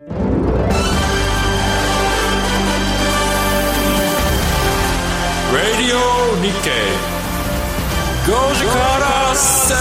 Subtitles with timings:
[0.00, 0.10] Radio
[6.42, 6.72] Nikkei.
[8.26, 9.74] 5時から正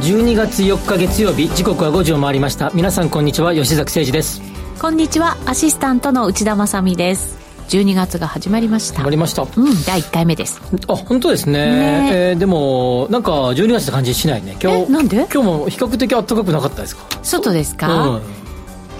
[0.00, 2.70] 12月4日月曜日時刻は5時を回りました。
[2.70, 3.54] 皆さんこんにちは。
[3.54, 4.40] 吉崎誠二です。
[4.80, 5.36] こんにちは。
[5.44, 8.98] アシスタントの内田まさです12月が始まりました。
[8.98, 9.42] 始まりました。
[9.42, 9.48] うん
[9.84, 10.60] 第1回目です。
[10.88, 11.52] あ本当ですね。
[11.52, 12.10] ね。
[12.12, 14.56] えーでもなんか12月って感じしないね。
[14.62, 15.16] 今日えなんで？
[15.32, 17.04] 今日も比較的暖かくなかったですか？
[17.22, 18.22] 外ですか、うん。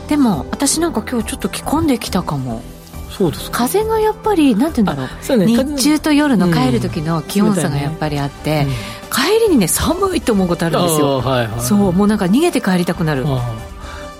[0.09, 2.63] でも私なんか今日ちょっと着込んできたかも。
[3.11, 3.59] そうですか。
[3.59, 5.37] 風がやっぱりなんて言うんだろう。
[5.37, 5.47] ね。
[5.47, 8.67] 日中と夜の帰る時の気温差がやっぱりあって、
[9.13, 13.27] 帰りにね寒いと思うことあるんですよ、はいはいそうもうなんか逃げて帰りたくなる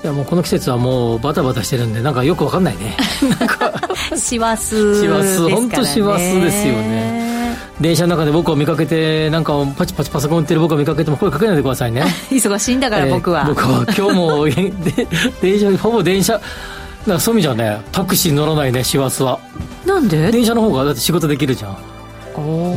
[0.03, 2.97] いやもうこの季節はもうバタバタしてるんでなんかよくわかんないね。
[4.17, 4.67] 師走
[5.01, 7.57] 師走本当師走ですよね。
[7.81, 12.05] 電車の中で僕を見かけてなんかパチパチパソコン打ってる僕を見かけても声かけないでくださいね。
[12.31, 15.07] 忙しいんだから僕は、えー僕は今日も で
[15.41, 16.45] 電車ほぼ電車だか
[17.07, 19.39] らそういう意味じゃねタクシー乗らないね師走は。
[19.87, 20.33] なんで？
[20.33, 21.77] 電車の方がだって仕事できるじゃん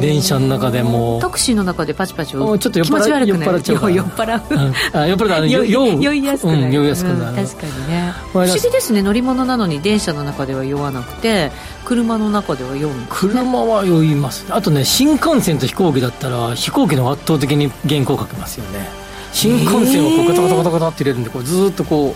[0.01, 1.17] 電車の中でも。
[1.17, 3.51] うタクシーの中でパチパチおちょっと酔っ払気持ち悪くなる。
[3.51, 3.91] 酔っ払っちゃうから。
[3.91, 4.65] 酔っ払う。
[4.65, 4.99] うん。
[4.99, 8.13] あ酔っ払ったら酔い酔いやすくなる、うん酔いやすくなる、うん確かにね。
[8.31, 9.01] 不思議ですね。
[9.01, 11.51] 乗り物なのに電車の中では酔わなくて
[11.85, 14.45] 車の中では酔う車は酔います。
[14.49, 18.87] あとね新幹線と飛行機だったら飛行機の圧倒的に原稿書けますよね。
[19.31, 22.15] 新幹線をこうガタガタガタガタって入れるんでこうずーっとこ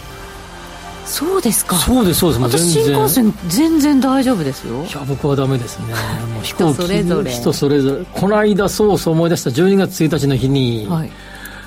[1.09, 1.75] そうですか。
[1.75, 2.59] うそうですそうです。
[2.59, 2.83] 私然。
[2.83, 4.83] 新幹線全然大丈夫ですよ。
[4.83, 5.85] いや僕はダメですね。
[6.33, 7.31] もう飛行機人それぞれ。
[7.31, 8.05] 人それぞれ。
[8.13, 11.11] この間そうそう思い出した12月1日の日に、はい。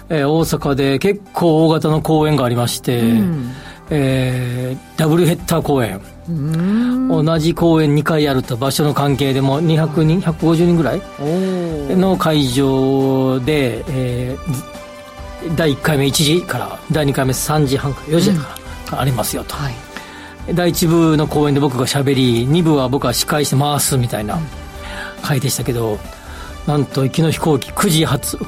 [0.09, 3.51] えー大阪で結構大型の公演がありまして、うん。
[3.91, 7.09] えーダブルヘッダー公演、うん。
[7.09, 11.03] 同じ公演2回やると場所の関係でも200人150人ぐらい
[11.97, 14.63] の会場で、えーず
[15.57, 18.62] 第1回目1時から第2回目3時半から4時から
[19.01, 19.75] ありますよと、はい。
[20.55, 24.41] 第1部の公演で僕がしゃべり2部は僕は司会して回すみたいな
[25.23, 25.99] 回でしたけど、
[26.67, 28.39] なんと行きの飛行機9時発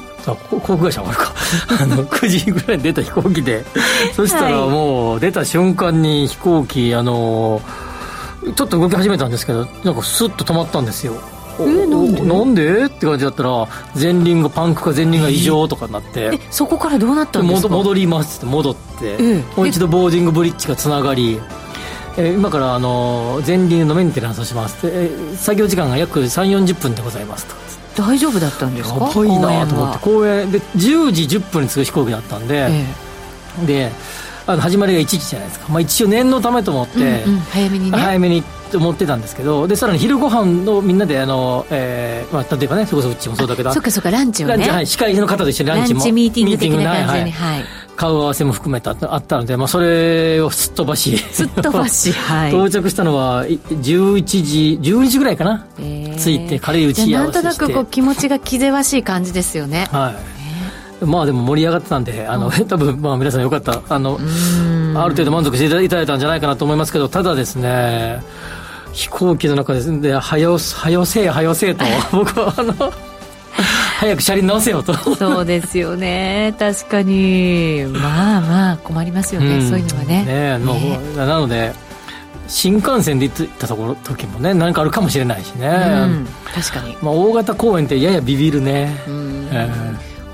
[0.49, 1.33] 航空会社はあるか。
[1.81, 3.65] あの9時ぐらいに出た飛行機で。
[4.15, 7.61] そしたらはいもう出た瞬間に飛行機あの
[8.55, 11.15] ちょっと動き始めたんですけどなんかスッと止まったんですよ
[11.59, 12.21] えなんで？
[12.21, 12.85] なんで？
[12.85, 13.67] って感じだったら
[13.99, 16.31] 前輪がパンクか前輪が異常とかになって。
[16.33, 17.67] えそこからどうなったんですか？
[17.69, 19.43] 戻戻りますって戻って、ええ。
[19.57, 21.39] もう一度ボーディングブリッジがつながり、
[22.17, 27.45] えー今からあの前輪のメンテナンスをしますって、えー作業時間が約3 4 0分でございます
[27.95, 28.95] と大丈夫だったんですか？
[28.95, 32.67] やばいなと思って公演で10時10分に着く飛行機だったんで、
[33.61, 33.65] え。
[33.65, 33.91] で
[34.47, 37.39] あの始まりが1時じゃないですか、まあ、一応念のためと思って、えうんうん。
[37.39, 37.97] 早めにね。
[37.97, 44.57] 早めにと思ってたんですけどでさらに昼ご飯のみんなであの、えーまあ、例えばねそれこそうちもそうだけどそっかそっかランチをね。
[44.57, 47.25] ランチはい、司会の方と一緒にランチもランチミーティング的な感じはい。
[47.25, 47.63] にはい。
[47.95, 51.17] 顔合わせも含めたあったので、まあ、それをすっ飛ばし。
[51.17, 52.49] すっ飛ばし はい。
[52.49, 56.17] 到着したのはい11時12時ぐらいかな、えー。
[56.17, 57.45] 着いて軽い打ちじゃあ合わせして。
[57.45, 59.87] なんとなくこう気持ちが気ぜわしい感じですよね。
[59.91, 60.34] はい、
[61.01, 63.81] まあでも盛り上がってたんであの、多分まあ皆さんよかった。
[63.89, 64.19] あの
[64.95, 68.21] ある程度満足していただいたんじゃないかなと思いますけどただですね
[68.93, 71.83] 飛行機の中ですではよはよせえはよせえと
[72.13, 72.93] 僕はあの
[73.99, 74.93] 早く車輪直せよと。
[75.15, 76.53] そうですよね。
[76.59, 77.85] 確かに。
[77.85, 79.69] まあまあ困りますよね、ん。
[79.69, 80.25] そういうのはね。
[80.25, 81.73] ねもうねなので
[82.47, 85.71] 新幹線で行ったところ時もね何かあるかもしれないしね、う
[86.07, 86.27] ん。
[86.53, 86.97] 確かに。
[87.01, 89.47] まあ、大型公園ってややビビるね、うん。
[89.51, 89.69] え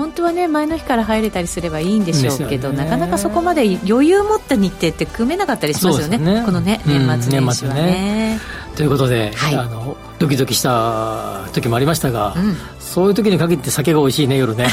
[0.02, 6.18] 本当はね前の日から入れたりすればいいんでしょうけど、なかなかそこまで余裕持った日程って組めなかったりしますよね。
[6.18, 6.42] ね。
[6.44, 9.56] このねうん年末年始はね,、ーということで、はい。
[9.56, 12.58] あのドキドキした時もありましたが、うん。
[12.80, 14.70] そういう時に限って酒が美味しいね夜ね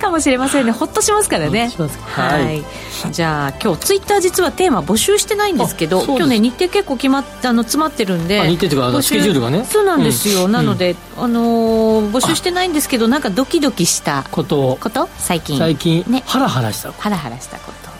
[0.00, 0.72] かもしれませんね。
[0.72, 1.68] ほっとしますからね。
[1.76, 2.20] ほっとします。
[2.20, 2.58] は、はい。
[2.60, 2.64] い
[3.12, 9.64] じゃあ今日ツイッター実はテーマ募集してないんですけど今日ね日程結構決まっあの詰まってるんであ日程というかスケジュールがね。
[9.64, 10.52] そうなんですよ、うん。
[10.52, 14.70] なので、あのー募集してないんですけどなんかドキドキしたこと。
[14.70, 15.08] をこと？
[15.18, 15.58] 最近。
[15.58, 16.22] 最近、ね。
[16.26, 17.90] ハラハラしたこハラハラしたこと。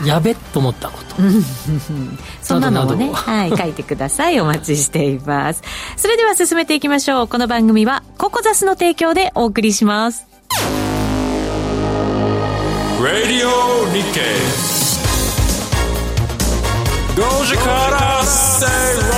[0.00, 1.16] とやべっと思ったこと、
[2.42, 4.40] そんなのをね、はい、書いてください。
[4.40, 5.62] お待ちしています。
[5.96, 7.28] それでは進めていきましょう。
[7.28, 10.26] この番組は、ココザスの提供でお送りします。
[13.02, 13.48] Radio
[13.94, 14.22] Nikkei
[17.16, 19.10] 5時から正論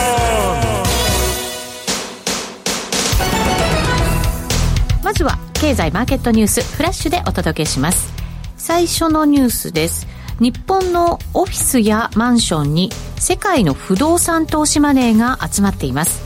[5.03, 8.13] まずは、経済マーケットニュース、フラッシュでお届けします。
[8.57, 10.07] 最初のニュースです。
[10.39, 16.23] 日本のオフィスやマンションに世界の不動産投資マネーが集まっています。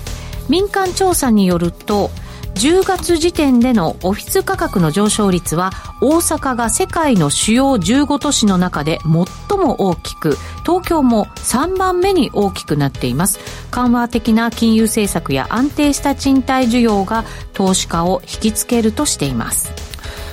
[0.50, 2.10] 民間調査によると、
[2.56, 13.40] 10月時点でのオフィス価格の上昇率は大阪が世界の主要15都市の中で最も大きく東京も3番目に大きくなっています。
[13.70, 19.70] 緩和的な金融政策や安定した賃貸需要が投資家を引きつけるとしています。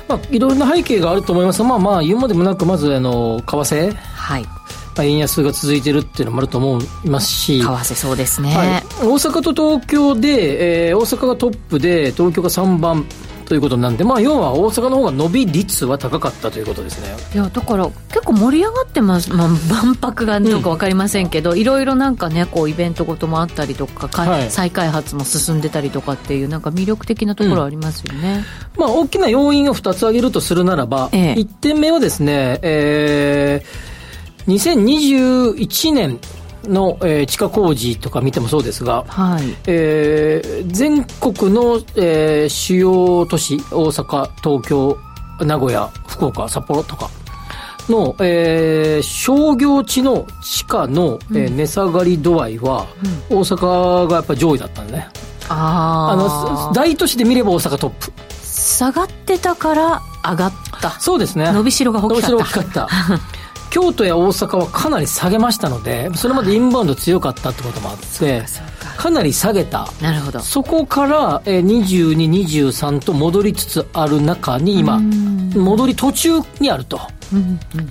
[0.08, 1.62] まあ、いろいろな背景があると思います。
[1.62, 3.94] が、まあまあ、言うまでもなく、まず、あの、為替。
[3.94, 4.63] はい
[4.96, 13.06] まあ、円安が続いてるっていうのもあると思いますし、為替そうですね、はい、大阪と東京で、えー、大阪がトップで東京が3番
[13.44, 17.16] ということなんで、まあ、要は大阪の方が伸び率は高かったということですね。
[17.34, 33.93] いやだから結構盛り上がってます、まあ、万博がどうか分かりませんけど、うん、いろいろなんかねこうイベントごともあったりとか、はい、再開発も進んでたりとかっていうなんか魅力的なところありますよね、うん、まあ、大きな要因を2つ挙げるとするならば、ええ、1点目はですね、えー、
[34.48, 36.20] 2021年
[36.66, 39.44] の、えー、地下工事とか見てもそうですが、はい。
[39.68, 44.98] えー、全国の、えー、主要都市大阪東京
[45.40, 47.10] 名古屋福岡札幌とか
[47.90, 52.88] の、えー、商業地の地価の、うん、えー、値下がり度合いは、
[53.30, 55.10] うん、大阪がやっぱり上位だったんでね。
[55.50, 58.12] ああの大都市で見れば大阪トップ。
[58.42, 60.92] 下がってたから上がった。
[61.02, 61.52] そうですね。
[61.52, 62.32] 伸びしろが大きかった。
[62.32, 62.90] 伸びしろ大きかった
[63.74, 68.44] 京都や大阪はかなり下げましたのでそれまでインバウンド強かったってこともあって
[68.98, 69.92] かなり下げた。
[70.00, 70.40] なるほど。
[70.42, 76.30] そこから2223と戻りつつある中に今戻り途中
[76.60, 77.02] にあると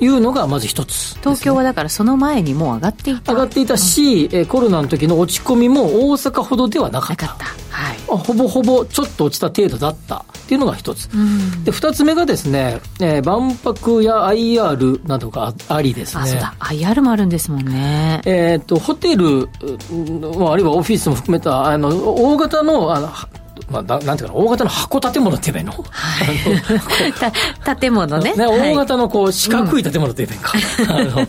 [0.01, 3.33] いうのがまず一つ、ね、東京はだからその前にもう上がっていた。
[3.33, 7.27] 上がっていたし、うん、コロナの時の落ち込みも大阪ほどではなかった。
[7.27, 7.45] なかった、
[7.77, 16.23] はい、ほぼほぼちょっと落ちた程度だったっていうのが一つ、うん、で二つ目がですね、えー、万博や IR などがありですね。
[16.23, 16.55] あそうだ。
[16.59, 18.21] IR もあるんですもんね。
[18.25, 23.09] えっ、とホテル、あるいはオフィスも含めたあの大型のあの
[23.73, 26.25] まあ、なんていうかな、大型の箱建物って言えばいいの、は
[27.75, 28.35] い、 建物ね。
[28.35, 31.21] ね大型のこう四角い建物って言えばいいか。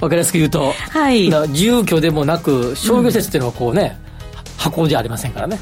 [0.00, 3.98] わ、かりやすく言うと、はい、住居でもなく、商業施設っていうのはこうね、
[4.34, 5.58] うん、箱じゃありませんからね。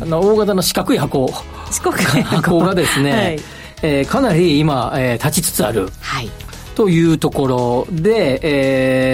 [0.00, 1.32] あの大型の四角い箱。
[1.70, 3.40] 四角い箱がですね、はい、
[3.82, 5.88] えー、かなり今、えー、立ちつつある。
[6.00, 6.30] はい。
[6.74, 8.40] というところで、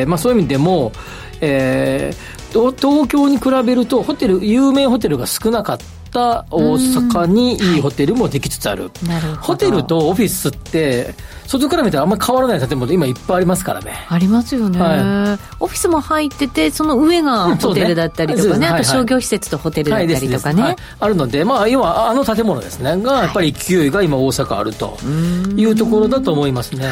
[0.01, 0.93] えーまあ、そういう意味でも、
[1.41, 8.91] えー、東京に比べるとホテル有名ホテルが少なかったった大阪にいいホテルもできつつある。
[9.07, 9.43] なるほど。
[9.43, 11.15] ホテルとオフィスって、
[11.47, 13.95] 外から見たらあんまり変わらない建物今いっぱいありますからね。
[14.09, 14.79] ありますよね。
[14.79, 18.67] はい、オフィスも入ってて、その上がホテルだったりとかね、ね。
[18.67, 20.63] あと商業施設とホテルだったりとかね。
[20.63, 20.77] はい。
[21.01, 24.99] あるので、まあ、要はあの建物ですね、がやっぱり勢いが今大阪あると
[25.57, 26.87] いうところだと思いますね。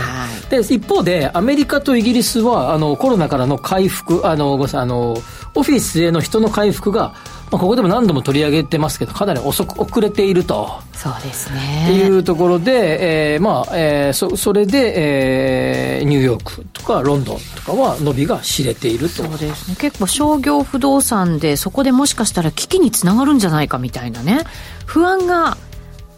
[0.50, 5.18] で、一方で、アメリカとイギリスは、あの、コロナからの回復、あの、ごめんなさい、あの、
[5.54, 7.14] オフィスへの人の回復が、
[7.50, 10.81] まあ、ここでも何度も取り上げてますけど、かなり遅く遅れていると。
[10.94, 11.93] そうですね。
[11.93, 19.22] いうところで、えー、まあ、えー、そ、それで、えー、ニューヨークとかロンドンとかは伸びが知れていると。
[19.22, 19.76] そうですね。
[19.78, 24.42] 結構商業不動産で、そこでもしかしたら危機につながるんじゃないかみたいなね、
[24.84, 25.56] 不安が、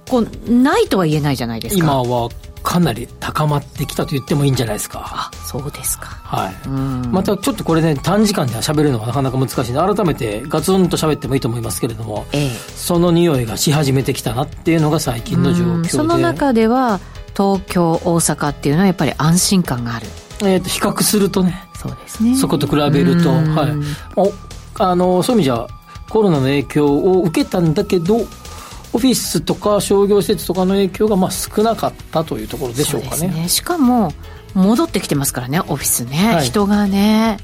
[0.08, 1.84] こう、ないとは言えないじゃないですか。
[1.84, 2.30] 今は
[2.62, 5.02] かなり高まってきたと言ってもいいんじゃないですか。
[5.04, 6.06] あ、そうですか。
[6.06, 6.68] はい。
[7.08, 15.88] またちょっとこれね、短時間では喋るのがなかなか難しいので、改めてガツンと喋ってもいいと思いますけれども、ええ、その匂いがし始めてきたなっていうのが最近の状況で。
[15.88, 17.00] その中では、
[17.36, 20.06] 東京、大阪っていうのはやっぱり安心感がある。
[20.42, 21.68] えっ、ー、と、比較するとね。
[21.74, 22.36] そうですね。
[22.36, 23.72] そこと比べると、はい。
[24.16, 24.32] お
[24.80, 25.66] あの、そういう意味じゃ、
[26.10, 28.26] コロナの影響を受けたんだけど、
[28.92, 33.28] オフィスとか商業施設とかの影響がまあ少なかったというところでしょうかね。
[33.28, 34.12] ねしかも
[34.54, 37.38] 戻ってきてますからねオフィスね、はい、人がね。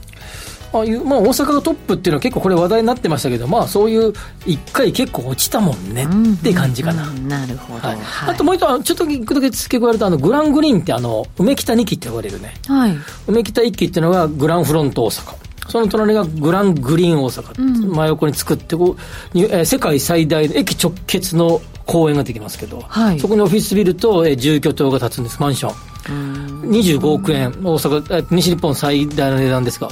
[0.74, 4.12] ああいう、まあ、大阪がトップっていうのは結構これ話題になってましたけど、まあ、そういう
[4.44, 7.08] 一回結構落ちたもんねって感じかな。
[7.08, 12.54] うんうん、なるほど、はい、あともう一つ、ちょっと一個だけ付け加えると、あの、グラングリーンってあの、梅北2期って呼ばれるね。
[12.66, 12.96] はい。
[13.28, 15.43] 梅北1期っていうのがグランフロント大阪。
[15.68, 18.96] その隣がグラングリーン大阪、うん、真横に作ってこ
[19.34, 25.94] う、えー、世界最大の駅直結の公園ができますけど、はい、そこにオフィスビルと、えー、住居棟が建つんですマンション。
[26.04, 27.50] 25億円。
[27.62, 29.88] 大阪西日本最大の値段ですが。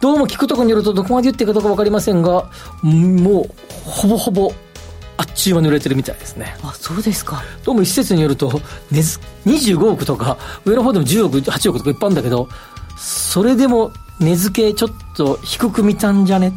[0.00, 2.50] どうも聞くところによるとどこまで言ってるかどうか分かりませんが
[2.82, 3.50] もう
[3.84, 4.52] ほぼほぼ
[5.16, 6.56] あっちゅう間に売れてるみたいですね。
[6.62, 7.42] あそうですか。
[7.64, 8.50] どうも一説によると、
[8.90, 9.00] ね、
[9.46, 12.48] 25億とか上の方でも10億8億とかいっぱいあるんだけど
[12.96, 16.52] それでも値付けちょっと低く見たんじゃね？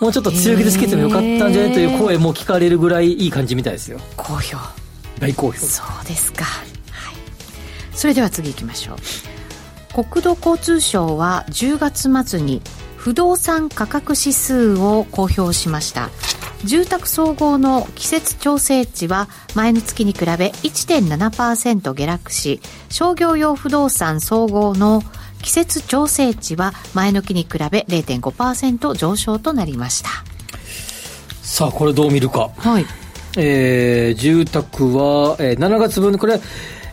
[0.00, 1.72] もうちょっと強気でつけてもよかったんじゃね？
[1.72, 4.00] という声も聞かれるぐらいいい感じみたいですよ。
[4.16, 4.58] 好評。
[5.18, 5.58] 大好評。
[5.58, 6.66] そうですか、はい、
[7.92, 8.96] それでは次行きましょう。
[10.04, 12.60] 国土交通省は10月末に
[12.96, 16.10] 不動産価格指数を公表しました。
[16.64, 25.02] 住宅総合の季節調整値は前の月に比べ1.7%下落し商業用不動産総合の
[25.42, 30.08] 季節調整値は前の期に比べ0.5%上昇となりました
[31.42, 32.86] さあこれどう見るかはい
[33.36, 36.38] えー、住宅は、えー、7月分これ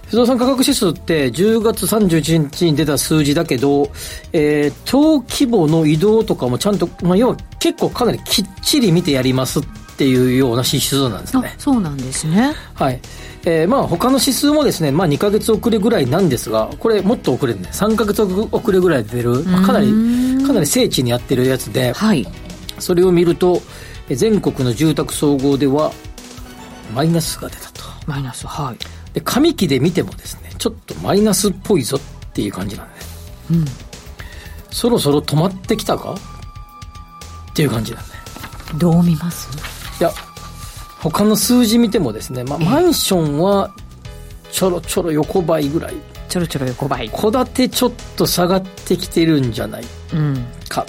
[0.10, 3.91] 不動産価格指数って10月31日に出た数字だけど、
[4.34, 9.63] えー、当規模の移動とかもちゃんと、まあ、要は結構かなりきっちり見てやりますっ
[9.98, 11.53] ていうような指数なんですね。
[11.60, 12.53] そうなんですね。
[12.74, 13.00] はい。
[13.46, 17.69] えー、まあ他の指数もですね、まあ2ヶ月遅れぐらいなんですが、これもっと遅れるね。
[17.72, 19.88] 3ヶ月遅れぐらいで出る、まあ、かなり、
[20.46, 22.27] かなり精緻にやってるやつで、はい。
[22.79, 23.62] それを見ると、
[24.10, 25.91] 全国の住宅総合では、
[26.93, 27.84] マイナスが出たと。
[28.05, 28.77] マイナス、はい。
[29.13, 32.93] で上期で見てもですねちょっとマイナスっぽいぞっていう感じなんで、
[33.51, 33.65] うん、
[34.69, 36.13] そろそろ止まってきたか？
[36.13, 38.10] っていう感じなんで
[38.77, 39.50] どう見ます？
[40.00, 40.12] いや
[41.01, 43.72] 他の数字見てもですね、まあ、マンションは
[44.51, 45.96] ちょろちょろ横ばいぐらい。
[46.27, 47.10] ちょろちょろ横ばい。
[47.10, 49.84] 戸建てちょっと下がってきてるんじゃない
[50.68, 50.86] か、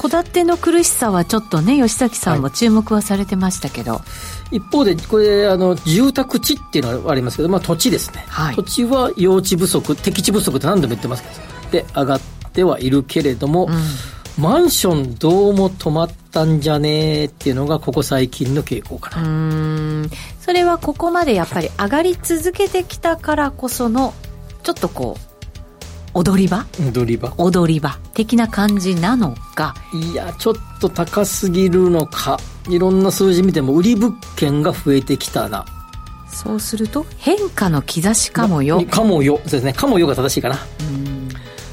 [0.00, 4.04] 戸、建ての苦しさはちょっとね吉崎さんも注目はされてましたけど、は
[4.52, 4.56] い。
[4.56, 8.24] 一方で、これ、あの、住宅地っていうのがありますけど、まあ土地ですね。
[8.28, 11.22] はい、土地は用地不足、適地不足って何度も言ってます
[11.70, 12.20] けど、で、上がっ
[12.52, 13.72] てはいるけれども、うん、
[14.38, 19.28] マンションどうも止まったんじゃねえっていうのが、ここ最近の傾向かな。
[19.28, 19.30] う
[20.04, 20.10] ん。
[20.40, 24.14] それはここまでやっぱり上がり続けてきたからこその、
[24.62, 25.16] ちょっとこ
[26.14, 26.66] う、踊り場？
[26.78, 27.34] 踊り場。
[27.36, 27.98] 踊り場。
[28.14, 29.74] 的な感じなのか？
[29.92, 32.38] いやちょっと高すぎるのか。
[32.68, 35.64] いろんな数字見ても売り物件が増えてきたな。
[36.28, 38.84] そうすると変化の兆しかもよ。
[38.84, 39.38] かもよ。
[39.38, 39.72] そうですね。
[39.72, 40.58] かもよが正しいかな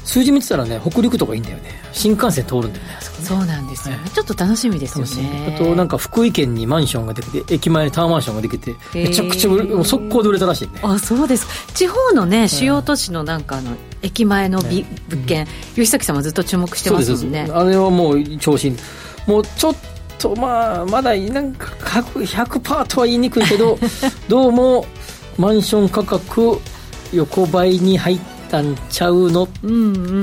[0.06, 1.74] 数字見てたらね北陸とかいいんだよね。
[1.92, 3.96] 新幹線通るんだよねそうなんですよ。
[3.96, 5.52] ね、はい、ちょっと楽しみですよね。
[5.54, 10.80] あとなんか福井県にマンションができて駅前にタワーマンションができてめちゃくちゃ速攻で売れたらしいね。
[10.82, 11.46] あそうです。
[11.74, 13.72] 地方のね主要都市のなんかあの
[14.02, 14.84] 駅前の物
[15.26, 17.48] 件、ね、吉崎さんもずっと注目してますもんね。
[17.52, 18.72] あれはもう調子
[19.26, 19.76] もうちょっ
[20.18, 23.76] とまあまだなんか100%とは言いにくいけど
[24.28, 24.86] どうも
[25.36, 26.60] マンション価格
[27.12, 29.44] 横ばいに入ってたんちゃうの？
[29.44, 29.48] っ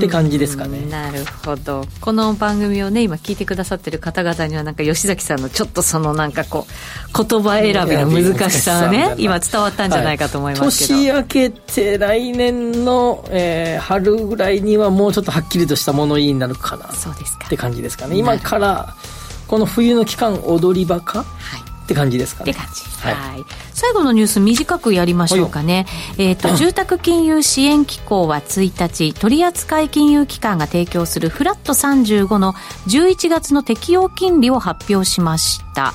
[0.00, 1.84] て感じですかね、なるほど。
[2.00, 16.90] この番組をね今聞いてくださってる方々にはなんか吉崎さんのちょっとそのなんかこう言葉選びの難しさがね今伝わったんじゃないかと思いますけど、はい、年明けて来年の、えー、春ぐらいにはもうちょっとはっきりとした物言いになるかな。
[16.92, 17.46] そうですか。
[17.46, 18.16] って感じですかね。
[18.16, 18.94] 今から
[19.46, 22.52] この冬の期間踊り場か、はいって感じですかね。
[22.52, 22.82] って感じ。
[23.06, 23.44] はい。
[23.72, 25.86] 最後のニュース短くやりましょうかね。
[26.18, 32.54] えっ、ー、と、 住宅金融支援機構は1日、取扱金融機関が提供するフラット35の
[32.86, 35.94] 11月の適用金利を発表しました。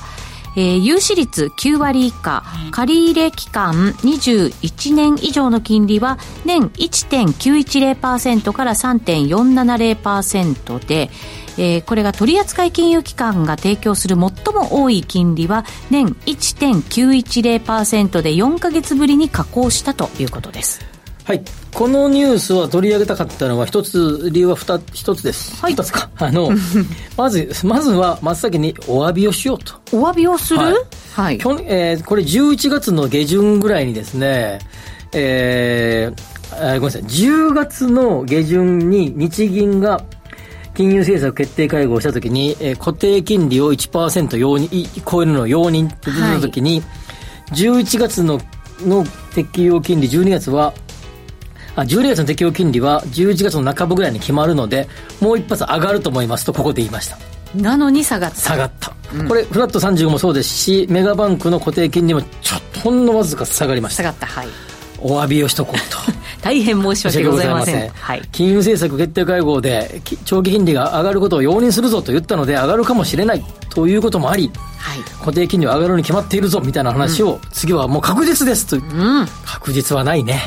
[0.56, 2.42] えー、融資率9割以下、
[2.72, 11.10] 借入期間21年以上の金利は年1.910%から3.470%で、
[11.60, 20.80] えー、これが取扱金融機関が提供する最も多い金利は年1.910%で4か月ぶりに下降したということです。
[21.24, 21.42] はい。
[21.74, 25.60] このニュースは取り上げたかったのは一つ、理由は二一つです。
[25.60, 25.74] はい。
[25.74, 26.08] 一つか。
[26.16, 26.50] あの、
[27.18, 29.74] まず、まずは真っ先にお詫びをしようと。
[29.92, 30.60] お詫びをする？
[30.60, 30.74] はい。
[31.12, 34.60] はい、去年、えー、これ11月の下旬ぐらいにですね、
[35.12, 40.02] えー、ごめんなさい、10月の下旬に日銀が
[40.80, 46.86] 金融政策決定会合をしたときに、えー、固定金利を1%容認超えるのを容認って出たときに、は
[47.52, 48.40] い、11月の
[48.80, 50.72] の適用金利、12月は、
[51.76, 54.88] あ12月の適用金利は11月の半ばぐらいに決まるので、
[55.20, 57.18] もう一発上がると思いますと、ここで言いました。
[57.54, 58.36] なのに下がった。
[58.36, 58.94] 下がった。
[59.12, 64.02] うん、これ、フラット35もそうですし、メガバンクの固定金利もちょっとほんのわずか下がりました。
[64.02, 64.48] 下がった、はい。
[65.02, 65.98] お詫びをしとこうと。
[66.42, 67.88] 大変申し訳ございません。
[67.90, 78.80] はい、金融政策決定会合で長期金利が上がることを容認するぞと言ったので上がるかもしれないということもあり、はい、固定金利は上がるに決まっているぞみたいな話を、うん、次はもう確実ですと、う。
[78.80, 80.42] ん、確実はないね。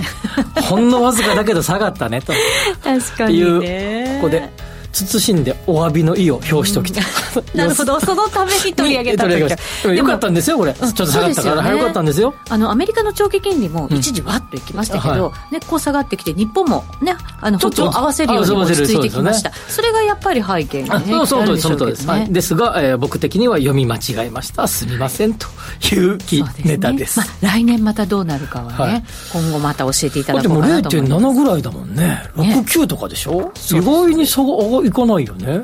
[0.70, 2.34] ほんのわずかだけど下がったねと。
[2.84, 4.50] 確かに、ね、いうここで
[4.94, 8.00] 慎んでお詫びの意を表しておきたい、うん、 なるほど。
[8.00, 10.74] そのために取り上げたとよかったんですよこれ。
[10.74, 12.34] ちょっと下がったから、ね、よかったんですよ。
[12.50, 19.52] あのアメリカの長期金利も一時わっといきましたけど、うんはい、ね、こう下がってきて日本もねあの歩調合わせるように落ち着いてきました。
[19.68, 24.68] そ,、れがやっぱり背景に、ね、そうそうその通りです、はい、ですが、えー、僕的には読み間違えました。
[24.68, 25.48] すみませんと
[25.92, 26.18] いう
[26.64, 31.10] ネタです、まあ、来年またどうなるかはね、はい、今後また教えていただこうかなと思います。
[31.10, 32.22] でも0.7ぐらいだもんね。
[32.36, 35.63] 69とかでしょ、ね、意外に差がいかないよね。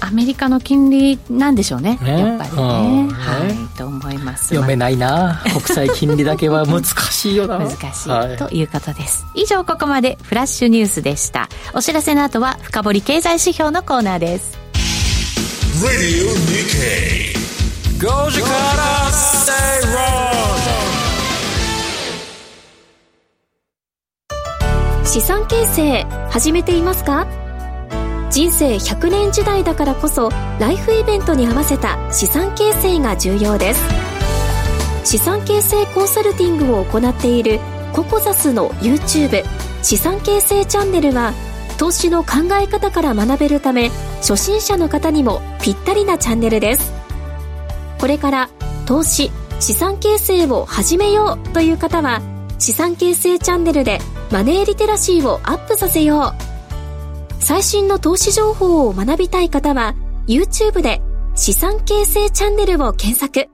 [0.00, 2.20] アメリカの金利なんでしょうね、ね？
[2.20, 3.08] やっぱりね。
[3.12, 4.48] はい、と思います。
[4.48, 5.42] 読めないな。
[5.44, 7.58] 国際金利だけは難しいよな。
[7.64, 9.24] 難しい、はい、ということです。
[9.34, 11.48] 以上ここまでフラッシュニュースでした。
[11.72, 14.58] お知らせの後は深掘り経済指標のコーナーです。
[17.98, 18.56] 5時から
[25.04, 27.26] 資産形成始めていますか？
[28.30, 33.82] 人生100年時代だからこそライフイベントに合わせた資産形成が重要です。
[35.04, 37.60] 資産形成コンサルティングを行っている
[37.92, 39.44] ココザスの YouTube
[39.82, 41.32] 資産形成チャンネルは
[41.78, 46.92] 投資の考え方から学べるため初心者の方にもぴったりなチャンネルです。
[48.00, 48.50] これから
[48.84, 49.30] 投資
[49.60, 52.20] 資産形成を始めようという方は
[52.58, 54.00] 資産形成チャンネルで
[54.32, 56.45] マネーリテラシーをアップさせよう。
[57.40, 59.94] 最新の投資情報を学びたい方は
[60.26, 61.00] YouTube で
[61.34, 63.48] 資産形成チャンネルを検索。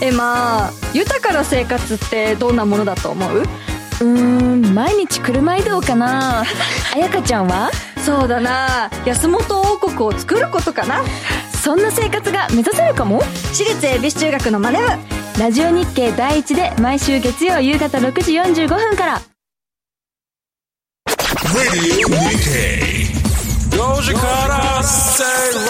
[0.00, 3.38] えまあ豊かな生活ってどんなものだと思う？
[3.40, 6.44] うーん毎日車移動かな。
[6.92, 7.70] 彩香ちゃんは？
[8.04, 8.90] そうだな。
[9.04, 11.02] 安本王国を作ることかな。
[11.62, 13.22] そんな生活が目指せるかも？
[13.52, 14.88] 私立恵比寿中学のマネ部。
[15.40, 19.22] ラジオ日経第一で毎週月曜夕方6時45分から
[21.62, 21.68] 5
[24.02, 25.22] 時から正
[25.54, 25.62] 論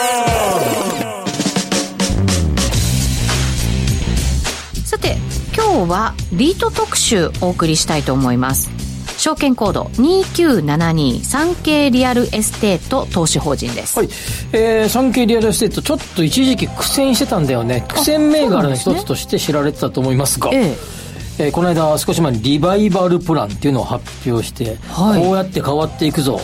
[4.87, 5.19] さて
[5.55, 8.71] 今日はリート特集お送りしたいと思います
[9.19, 13.99] 証券コード2972サンケイリアルエステート投資法人です。
[13.99, 14.09] はい。
[14.53, 17.87] えー、サンケイリアルエステート、ちょっと一時期苦戦してたんだよね。
[17.89, 20.51] 苦戦銘柄の一つとして知られてたと思いますが。
[20.53, 21.02] ええ
[21.39, 26.41] えー、この間少し前にリバイバルプランっていうのを発表して、はい、こうやって変わっていくぞ。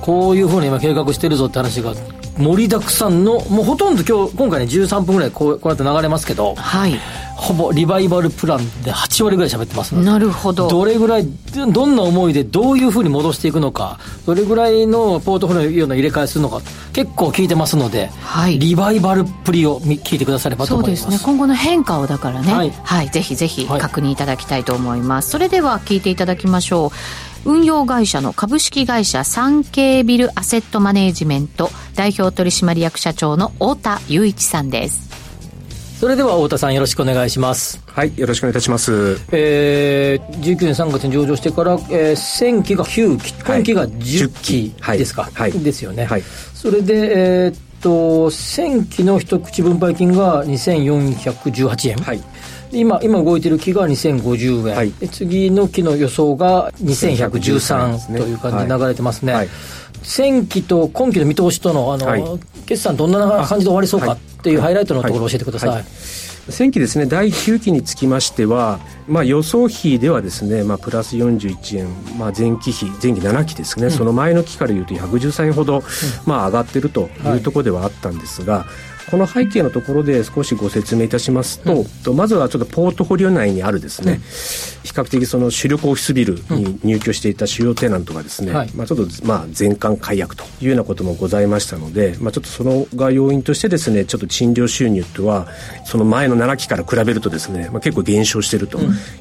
[0.00, 1.92] こういうふうに今計画してるぞって話が
[2.38, 6.98] 盛りだくさんのもうほとんど今日今回ね13分ぐらいこうこうやって流れますけど、はい、
[7.38, 10.66] ほぼリバイバルプランで8割ぐらい喋ってますなるほど。
[10.66, 11.26] どれぐらい
[11.72, 16.60] どんな思いでどういうふうに戻していくのかどれぐらいのポートフォリオの入れ替えするのか
[16.92, 21.02] 結構聞いてますので、はい、リバイバルっぷりを聞いてくださればと思います。
[21.02, 21.24] そうですね。
[21.24, 26.90] 今後の変化をだからね、はい、はい、ぜひぜひ確認いただきたいと思います、はい、それでは聞いていただきましょう。
[27.44, 35.08] 運用会社の株式会社産経ビルアセットマネージメント代表取締役社長の太田雄一さんです
[35.98, 37.82] それでは太田さんよろしくお願いします。
[37.84, 39.18] はいよろしくお願いいたします。
[39.32, 46.22] えー、19年3月に上場してから、えー、1000期が9期今期が10期ですか、はい、ですよね、はい、
[46.54, 51.96] それでえー、っと1000期の一口分配金が2418円。
[51.96, 52.22] はい。
[52.70, 59.78] 今今動いてる期が2050円、はい、次の期の予想が2113という感じで流れてますね、はいはい
[60.16, 62.22] 前期と今期の見通しとのあの、はい、
[62.66, 65.68] 決算どんな感じで終わりそうかっていうハイライトのところを教えてください。
[65.68, 65.78] はい。
[65.78, 65.86] はい、
[66.58, 75.82] 前期ですね第9期につきましては、まあ、予想比ではですね、まあ、プラス41円、まあ、前期比前期7期ですね、うん、その前の期からいうと113円ほど、うん、
[76.24, 78.64] まあ、上がってるというところではあったんですが、
[79.10, 95.48] この背景のところで少しご説明いたしますと、うん、まずはちょっとポートフォリオ内にあるですね、うん、比較的その主力オフィスビルに入居していた主要テナントがですね、うん、まあ、ちょっとまあ全館解約というようなこともございましたので、まあ、ちょっとそのが要因としてですねちょっと賃料収入とは
[95.84, 98.78] その前の7期から比べるとですね、まあ、結構減少していると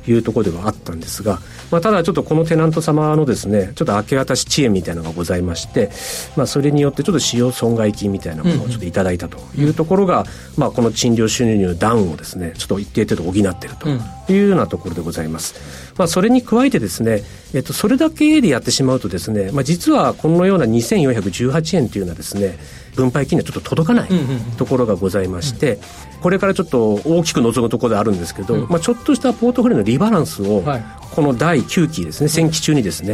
[0.08, 1.40] いうところではあったんですが、
[1.72, 5.92] まあ、ただちょっとこのテナント様のですねちょっと明け渡し遅延みたいなのがございまして、
[6.36, 10.26] まあ、それによってちょっと使用損害金みたいなものをちょっといただいたというところが、
[10.58, 13.88] まあ、この賃料収入ダウンをですねちょっと一定程度補っていると
[14.32, 15.56] いうようなところでございます。
[15.98, 22.58] まあ、それに加えてですね、えっと、それだけでやってしまうとですね、まあ、実はこのような2418円というのはですね
[22.96, 24.10] 分配金にはちょっと届かない
[24.58, 25.80] ところがございまして、
[26.22, 30.64] これからちょっと大きく望むところであるんですけど、まあ、ちょっとしたポートフォリオのリバランスを、
[31.12, 33.14] この第9期ですね、先期中にですね、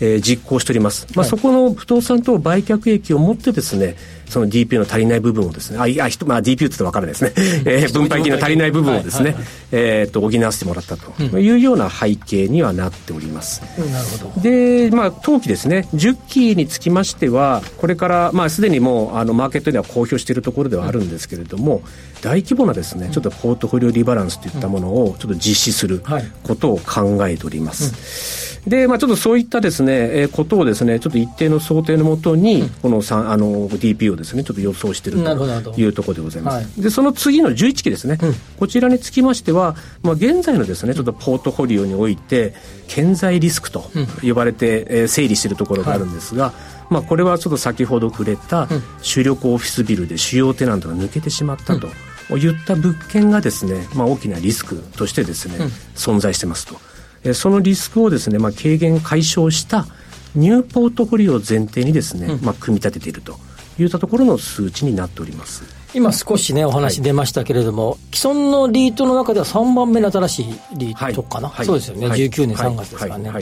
[0.00, 1.06] えー、実行しております。
[1.16, 3.96] まあ、そこの不動産等売却益をもってですね、
[4.30, 7.32] その DPU の足りない部分をですね、あ、いや、まあ DPU って言って分かるですね、
[7.66, 9.34] えー、分配金の足りない部分をですね、
[9.72, 11.10] えっと、補わせてもらったと。
[11.40, 13.62] いうような背景にはなっております。
[13.78, 14.40] なるほど。
[14.40, 21.82] で、まあ、当期ですね、10期につきましては、これから、まあ、すでにもう、あの、マーケットでは公表しているところではあるんですけれども、
[22.22, 26.02] 大規模なですね、ちょっとポートフォリオリバランスといったものをちょっと実施する
[26.42, 28.50] ことを考えております。
[28.66, 36.54] で、まあ、ちょっとそういったですね、えー、ことをですね、ちょっと一定の想定のもとに、このあの DP をですね、ちょっと予想しているというところでございます。
[36.56, 42.54] はい、で、その次の11期ですね、うん、こちらにつきましては、まあ、現在のですね、ちょっとポートフォリオにおいて、
[42.88, 43.90] 顕在リスクと
[44.22, 46.54] 呼ばれて、えー、整理しているところがあるんですが、はい。
[46.90, 48.68] まあ、これはちょっと先ほど触れた
[49.00, 51.88] 主力オフィスビルで主要テナントが抜けてしまったと
[52.36, 56.76] 言った物件がですね、まあ、大きなリスクとしてですね、うん、存在してますと。
[57.22, 59.86] えそのリスクをですね、まあ、軽減解消した
[60.34, 63.38] ニューポートフォリオを前提にですね、うん、まあ、組み立てていると。
[63.78, 65.64] いったところの数値になっております。
[65.92, 73.32] 今少しね、お話出ましたけれども、はい、既存のリートの中では3番目の新しいリートかな、はい、そうですよね、はい、19年3月ですからね。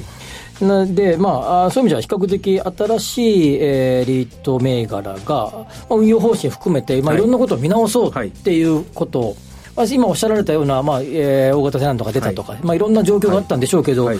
[0.60, 7.18] なで、まあ、そういう意味じゃ比較的新しい、えー、リート銘柄が、まあ、運用方針含めて、まあ、い。
[7.18, 9.20] ろんなことを見直そうっていうこと。
[9.20, 9.36] を、
[9.76, 12.60] まあ、今おっしゃられたような、まあえー、大型セナントが出たとか、はい。
[12.62, 14.18] まあ、いろんな状況があったんでしょうけど、はい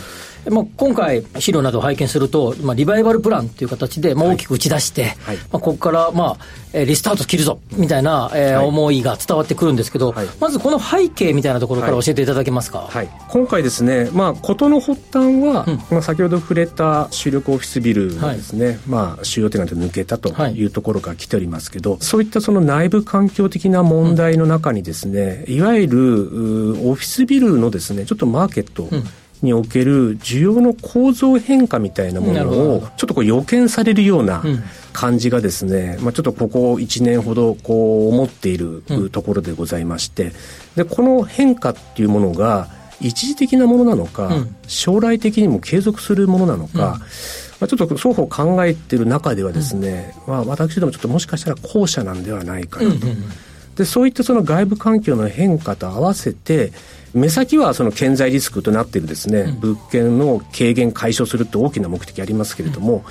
[0.51, 12.87] まあ、今回、資料などを拝見すると、まあ、リバイバルプランという形で、まあ、大きく打ち出して、はい、まあ、ここから、まあ、リスタート切るぞ、みたいな、えー、思いが伝わってくるんですけど、はい、まずこの背景みたいなところから教えていただけますか？
[12.91, 20.65] はい、今回ですね、まあ、事の発端は、うん、まあ、先ほど触れた主力オフィスビルがですね、まあ、主要点が抜けたとい。
[20.65, 29.05] うところから来ておりますけど、そういったその内部環境的な問題の中にですね、うん、いわゆるオフィスビルのですね、ちょっとマーケット、うん
[29.43, 34.43] における需要の構造変化みたいなものをちょっとこう予見されるような
[34.93, 40.33] 感じがですね、まあ、ちょっとここ1年ほどこう思っているところでございまして、
[40.77, 42.69] でこの変化っていうものが
[43.01, 44.31] 一時的なものなのか、
[44.67, 47.01] 将来的にも継続するものなのか、
[47.61, 53.07] まあ、ちょっと双方考えている中ではですね、まあ、私どもちょっともしかしたら後者なんではないかなと。
[53.79, 56.73] でそういったその外部環境の変化と合わせて
[57.15, 63.03] 目先はその顕在リスクとなっているですね、うん、物件の軽減解消すると大きな目的ありますけれども、うん、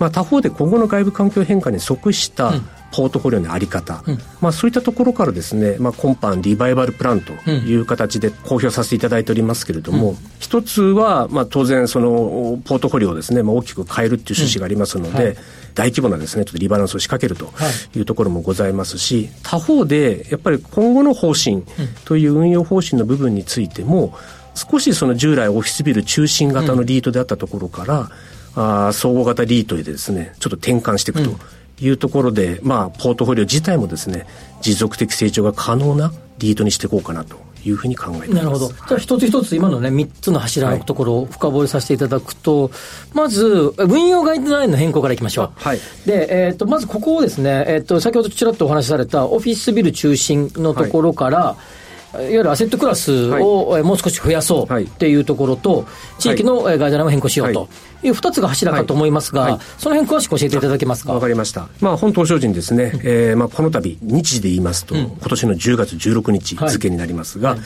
[0.00, 2.52] まあ、他方で今後の外部環境変化に即した
[2.92, 15.36] ポートフォリオの在り方、うん、まあ、そういったところからですね、まあ、今般リバイバルプランという形で公表させていただいておりますけれども、一つは、まあ、当然そのポートフォリオをですね、まあ、大きく変えるっていう趣旨がありますので、はい
[15.76, 17.52] 大規模なですね、ちょっとリバランスを仕掛けると
[17.96, 18.00] い。
[18.00, 21.62] うところもございますし、はい、他方で、やっぱり今後の方針
[22.04, 24.14] という運用方針の部分についても、
[24.54, 28.10] 少しその従来オフィスビル中心型のリートであったところから、
[28.56, 31.36] うん、あ総合型リートへですね、ちょっと転換していくと
[31.80, 34.26] いうところで、うん、まあ、ポートフォリオ自体もですね、
[34.62, 37.36] 持続的成長が可能なリートにしていこうかなと
[37.66, 38.32] いうふうに考えています。
[38.34, 38.68] なるほど。
[38.68, 42.70] じゃあ一つ一つ今のね、3つの柱のところを深掘りさせていただくと、はい、
[43.14, 45.50] まず、運用ガイドラインの変更からいきましょう。
[45.56, 45.80] はい。
[46.06, 55.86] で、えっ、ー、と、まずここをですね、えっ、ー、と、先ほどちらっとお話しされたオフィスビル中心のところから、はいいわゆるアセットクラスをもう少し増やそうっていうところと、
[56.18, 57.68] 地域のガイドラインを変更しようと
[58.02, 61.12] いう2つが柱かと思いますが、その辺詳しく教えていただけますか？
[61.12, 61.68] わかりました。
[61.80, 67.56] まあ、本東証人ですね、うえー、まあ、この度、日時で言いますと、今年の10月16日付になりますが、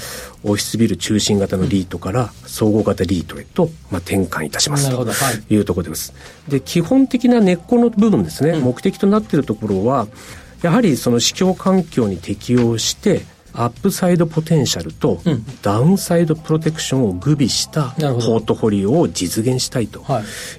[0.44, 4.90] オフィスビル中心型のリートから総合型リートへと、まあ、転換いたします。
[4.90, 4.96] と
[5.54, 5.56] い。
[5.56, 6.14] うところです。
[6.48, 10.06] で、基本的な根っこの部分ですね、目的となっているところは、
[10.62, 15.20] やはりその市況環境に適応して、アップサイドポテンシャルと
[15.62, 20.04] ダウンサイドプロテクションを具備したポートフォリオを実現したいと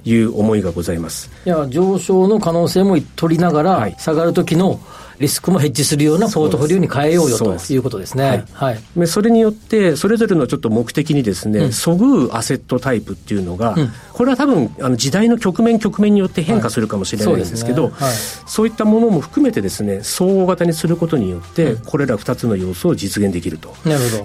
[0.04, 1.32] いう思いがございます。
[1.46, 4.80] いや上昇の可能性も取りながら、はい、下がる時の
[5.22, 8.44] リスクもヘッジするようなポートフォリオに変えようよということですね。
[8.54, 8.80] はい。
[8.96, 18.06] はい、それによって、それぞれのちょっと目的にですね、うん、そぐうアセットタイプっていうのが、うん、これは多分、あの時代の局面局面によって変化するかもしれないんですけど、はいそうね。
[18.08, 18.16] はい、
[18.48, 23.74] そういったものも含めてですね、総合型にすることによって、これら2つの要素を実現できると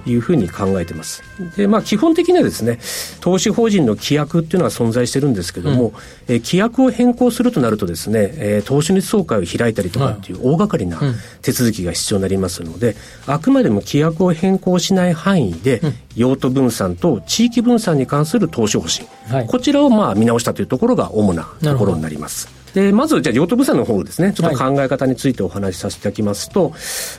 [0.06, 1.22] いうふうに考えてます。
[1.56, 2.78] で、まあ基本的にはですね、
[3.20, 5.88] 投資法人の規約っていうのは存在してるんですけども、
[6.28, 11.00] うん、え規約を変更するとなるとですね、えー、投資主総会を開いたりとかっていう大掛かりな
[11.42, 12.96] 手続きが必要になりますので、
[13.26, 15.80] あくまでも規約を変更しない範囲で、
[16.14, 22.55] 用途分散と地域分散に関する投資方針、はい、こちらをまあ見直したというところが主なところになります。
[22.76, 26.72] で、まず、じゃあ、用途分散の方ですね、ちょっと考え方についてお話しさせていただきますと、はい、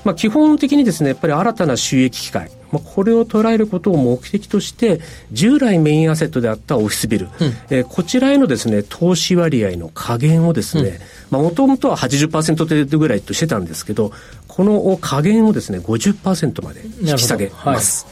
[0.03, 10.99] まあ、基本的にですね、やっぱり新たな収益機会、まあ、これを捉えることを目的として、従来メインアセットであったオフィスビル、うん、えー、こちらへのですね、投資割合の加減をですね、
[11.31, 14.11] まあ、もともとは80%程度ぐらいとしてたんですけど、
[14.47, 18.05] この加減をですね、50%まで引き下げます。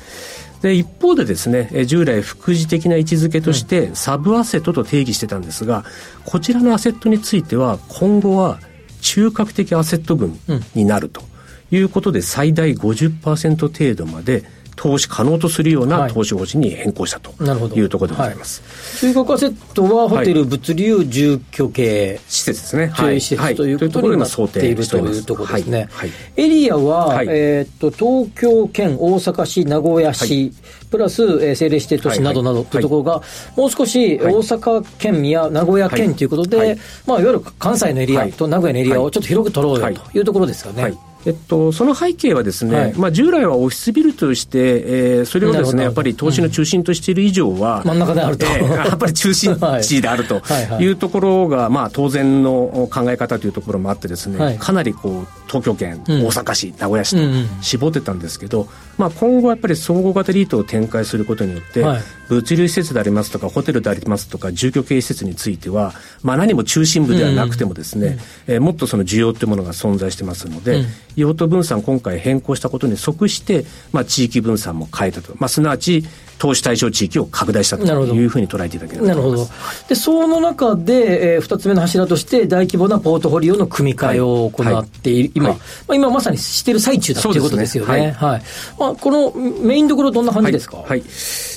[0.66, 5.86] で一方でですね従来副次的な位置づけとしてサブアセットと定義してたんですが
[6.26, 8.58] こちらのアセットについては今後は
[9.00, 10.40] 中核的アセット群
[10.74, 11.22] になると
[11.70, 14.44] いうことで最大50%程度まで
[14.76, 17.32] 投資可能とするような投資方針に変更したと
[17.76, 18.62] いうところでございます。
[19.00, 22.20] 中核アセットはホテル、物流、住居系。
[22.28, 22.88] 施設ですね。
[22.88, 25.88] はい、施設ということになっているというところですね。
[25.92, 30.52] はい、エリアは、えっと東京県、大阪市、名古屋市、
[30.92, 33.22] プラス、えー、政令指定都市などなどというところが、
[33.56, 40.94] もう少し大阪県や名古屋県ということで、まあ、いわゆる関西のエリアと名古屋のエリアをちょっと広く取ろうよというところですよね。
[41.26, 50.42] えっと、その背景はですね、はい、まあ、従来はオフィスビルとして、えー、それをですね、やっぱり投資の中心としている以上は、うん、真ん中であると、えー、やっぱり中心地であると
[50.80, 50.86] い。
[50.88, 57.22] うところが、まあ、当然の考え方というところもあってですね、はい、かなりこう、東京圏、うん、大阪市、名古屋市と
[57.62, 70.86] 絞ってたんですけど、まあ、今後やっぱり総合型リートを展開することによって、はい、物流施設でありますとか、ホテルでありますとか、住居系施設については、まあ、何も中心部ではなくてもですね、うん、えー、もっとその需要というものが存在してますので、うん、
[71.16, 76.04] 用途分散今回変更したことに即して、まあ、地域分散も変えたと、まあ、すなわち
[76.38, 79.50] 投資対象地域を拡大したというふうに捉えていただければと思います。
[79.50, 79.88] なるほど。
[79.90, 87.96] で、その中で、えー、2つ目の柱として、大規模なポートフォリオの組み替えを行っている、はい、今、はい、まあ、今まさにしている最中だということですよね。
[87.96, 88.12] ね。
[88.12, 88.42] はい、はい。
[88.80, 91.04] まあ、このメインどころどんな感じですか、はい。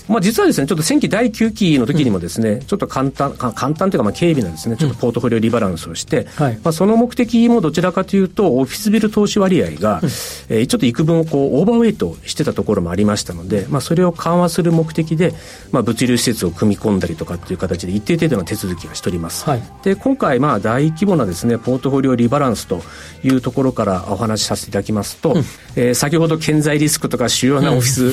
[0.09, 15.35] まあ、実はですね、ちょっと前期第9期の時にもですね、うん、ちょっと簡単、簡単というか、まあ、軽微なですね、ちょっとポートフォリオリバランスをして、うん、まあ、その目的もどちらかというと、オフィスビル投資割合が、うん、えー、ちょっと幾分こう、オーバーウェイトしてたところもありましたので、まあ、それを緩和する目的で、
[15.73, 19.45] まあ、物流施設を組み込んだりとかっていう形で、一定程度の手続きはしております。
[19.45, 22.83] はい、で、今回、まあ、大規模なですね、ポートフォリオリバランスと
[23.23, 25.39] いうところからお話しさせていただきますと、うん、
[25.77, 28.09] えー、先ほど顕在リスクとか主要なオフィス、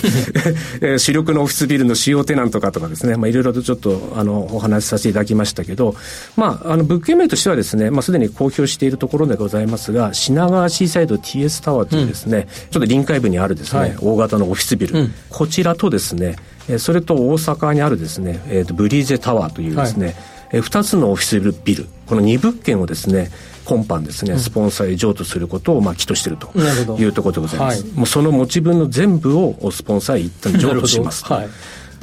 [0.82, 5.96] えー、 主力のオフィスビルの主要テナントかとかですね、まあ、いろいろとちょっとあのお話しさせていただきましたけど、
[6.36, 16.36] まあ、あの物件名としてはですね、まあ、すでに公表しているところでございますが、品川シーサイド TS タワーというですね、うん、ちょっと臨海部にあるですね、はい、大型のオフィスビル、うん、こちらとですね、
[16.80, 20.16] それと大阪にあるですね、えー、とブリーゼタワーというですね、はい、
[20.54, 23.30] えー、2つのオフィスビル、この2物件をですね、
[23.66, 26.58] 今般ですね、スポンサーへ譲渡することをまあ起としていると
[27.00, 27.86] いうところでございます。
[27.94, 31.40] もうその持ち分の全部をスポンサーへ一旦譲渡しますと。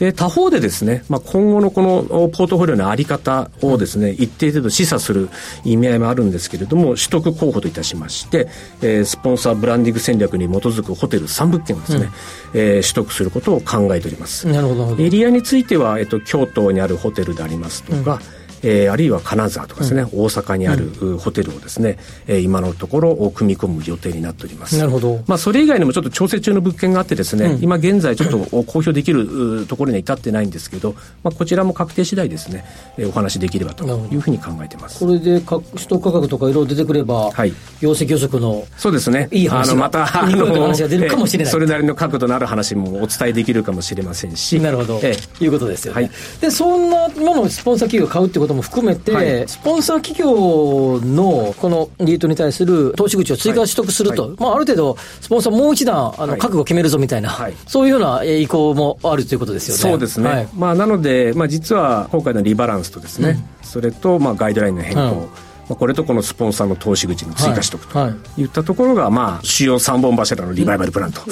[0.02, 5.28] で他方でですね、まあ、今後のこのポートフォリオの在り方をですね、一定程度示唆する
[5.62, 8.48] 意味合いもあるんですけれども、取得候補といたしまして、
[8.80, 14.48] えー、スポンサーブランディング戦略に基づくホテル3物件をですね、うん、えー、取得することを考えております。
[14.48, 14.96] なるほど。
[15.00, 24.78] エリアについては、えっと、京都にあるホテルでありますとか、うんえー、あるいは金沢とかですね、うん、大阪にあるホテルをですね、えー、今のところ組み込む予定になっております。
[24.78, 25.22] なるほど。
[25.26, 32.64] まあ、それ以外にもちょっと調整中の物件があってですね、うん、今現在ちょっと公表できるところに至ってないんですけど、まあ、こちらも確定次第ですね、
[32.96, 35.04] えー、お話しできればというふうに考えてます。
[35.04, 39.28] これでか取得価格とかいろいろ出てくれば、はい、業績予測のそうですね。
[39.32, 41.52] いい話あのまた あの話が出るかもしれない。
[41.52, 44.60] それなりの角度のある話もお伝えできるかもしれませんし。
[44.60, 45.00] なるほど。
[45.02, 46.02] ええ、いうことですよね。
[46.02, 49.48] はい、でそんな今のスポンサー企業を買うってことも含めて、はい。
[49.48, 54.30] スポンサー企業のこのリートに対する投資口を追加取得すると、はい。
[54.30, 59.80] はい、まあ、ある程度、スポンサーもう一段、あの覚悟を決めるぞみたいな、はい、そういうような意向もあるということですよね。
[59.80, 65.28] そうですね、まあ、なので、まあ、実は今回のリバランスとですね、うん、それとまあガイドラインの変更、うん
[65.76, 67.98] これとこのスポンサーの投資口に追加しておくと
[68.36, 71.22] いったところが、まあ、主要3本柱のリバイバルプランと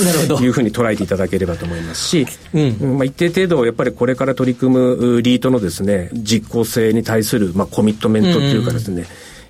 [0.42, 2.98] いうふうに捉えていただければと思いますし、うん。
[2.98, 9.06] まあ、一定程度、やっぱりこれから取り組むリートのですね、実効性に対する、まあ、コミットメントというかですね、うん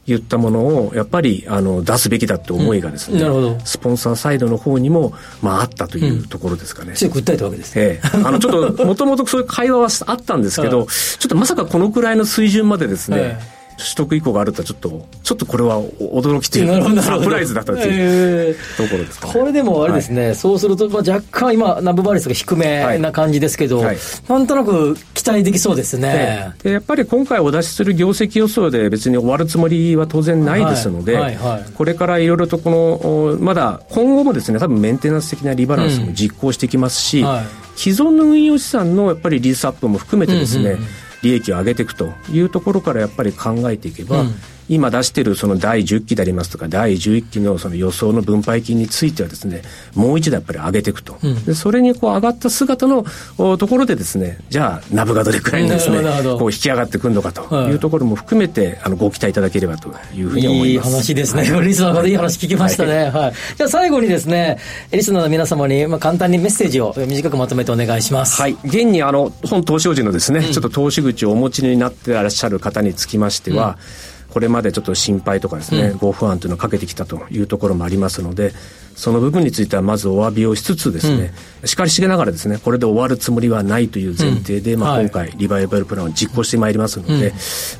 [0.06, 6.94] 言ったものをやっぱりあの出すべきだって思いがですね、うん、スポンサーサイドの方にも、まあ、あったというところですかね。
[6.94, 10.86] 強く訴えたわけです、ええ、あのちょっともともとそういう会話はあったんですけど、
[11.18, 23.86] ちょっとまさかこのくらいの水準までですね、ええ取得以降があるとちょっとちょっとこれは驚きというかサプライズだったというところですか、ね、これでもあれですね、はい、そうすると、まあ、若干今ナブバリスが低めな感じですけど、はい。
[23.86, 23.96] はい、
[24.28, 31.38] なんとなく期待できそうですね、でやっぱり今回お出しする業績予想で別に終わるつもりは当然ないですので、
[31.74, 37.40] これからいろいろとこのまだ今後もですね多分メンテナンス的なリバランスも実行してきますし、うん、
[37.76, 40.86] 既存の運用資産のやっぱりリースアップも含めてですね、うんうんうん
[41.22, 44.34] 利益を上げていくというところからやっぱり考えていけば、うん。
[44.70, 49.62] 今出しているその第10期でありますとか、第11期のその予想の分配金についてはですね、
[49.96, 51.18] もう一度やっぱり上げていくと。
[51.24, 53.04] うん、でそれにこう上がった姿の
[53.36, 55.98] ところでですね、じゃあ、ナブがどれくらいですね、
[56.38, 60.88] こう引き上がってくるのかというところも含めて、あの、ご期待いただければというふうに思います。
[60.88, 61.50] いい話ですね。
[61.50, 62.92] はい、リスナーの方いい話聞きましたね。
[62.92, 63.10] はい。
[63.10, 64.58] はい、じゃあ最後にですね、
[64.92, 68.40] リスナーの皆様に、まあ、簡単にメッセージを短くまとめてお願いします。
[68.40, 68.56] はい。
[68.62, 78.52] 現にあの、本投資法人のですね、うん、ちょっと投資口をお持ちになっていらっしゃる方につきましては、うんこれまでちょっと心配とかですね、うん、ご不安というのをかけてきたというところもありますので、
[79.00, 87.32] その部分についてはまずお詫びをしつつですね、うん、しかりしげながらですね、これで終わるつもりはないという前提で、うん、まあ、今回リバイバルプランを実行してまいりますので、うん、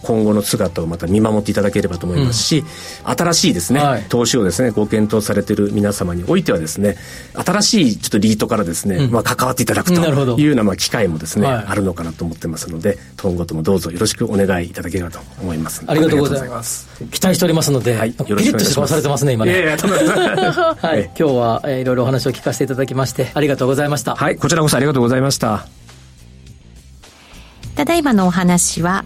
[0.02, 2.64] 今後の姿をまた見守っていただければと思いますし、
[3.04, 6.96] 新しいですね、はい、投資をですね、ご検討されている皆様においてはですね、
[7.34, 15.82] 新しいちょっとリートからですね、まあ、関わっていただくというようなまあ機会もですね、はい、あるのかなと思ってますので、今後ともどうぞよろしくお願いいただければと思います。
[15.86, 16.88] ありがとうございざいます。
[17.10, 19.52] 期待しておりますので、はい、ピリッとしてされてますね今ね。
[19.52, 19.76] いやいや
[20.80, 24.14] はい、今日は、えー、いろいろお話を聞かせていただきましてありがとうございました。
[24.14, 25.66] はいこちらこそありがとうございました。
[27.76, 29.04] ただいまのお話は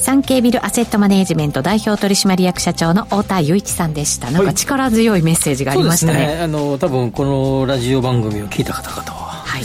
[0.00, 4.30] 産経ビルアセットマネジメント代表取締役社長の太田雄一さんでした。
[4.30, 6.40] なんか力強いメッセージがありましたね,、ね。
[6.40, 9.64] あの多分このラジオ番組を聞いた方々は、はい、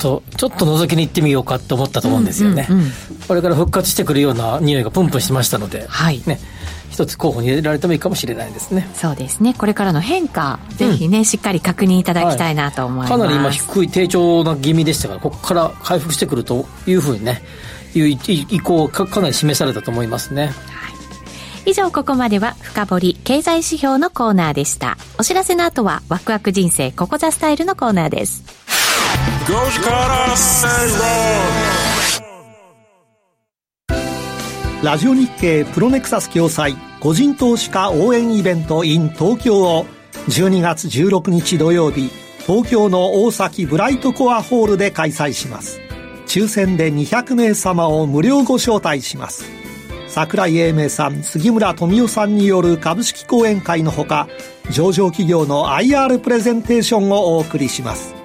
[0.00, 2.90] とちょっと覗きに行ってみようかと思ったと思うんですよね、うんうんうん、
[3.28, 6.22] これから復活してくるような匂いがプンプンしましたので、はい。
[6.26, 6.40] ね、
[6.90, 8.88] 一つ候補に入れられてもいいかもしれないですね。
[8.94, 9.54] そうですね。
[9.54, 17.42] これからの変化、ぜひねしっかり確認いただきたいなと思います、はい、かなり今低い低調な気味でしたからここから回復してくるというふうにね
[17.94, 18.16] いう意
[18.60, 20.46] 向かかなり示されたと思いますね。
[20.46, 20.52] はい。
[21.66, 24.96] 以上ここまでは深掘り経済指標のコーナーでした。
[25.18, 28.59] お知らせの後はワクワク人生ここザスタイルのコーナーです
[34.82, 39.86] ラジオ日経プロネクサス共催個人投資家応援イベント in 東京を
[40.28, 42.10] 12月16日土曜日
[42.46, 45.80] 東京の大崎ブライトコアホールで開催します
[46.30, 49.44] 抽選で200名様を無料ご招待します。
[50.06, 54.28] 桜井英明さん、杉村富夫さんによる株式講演会のほか、
[54.70, 58.19] 上場企業の IR プレゼンテーションをお送りします。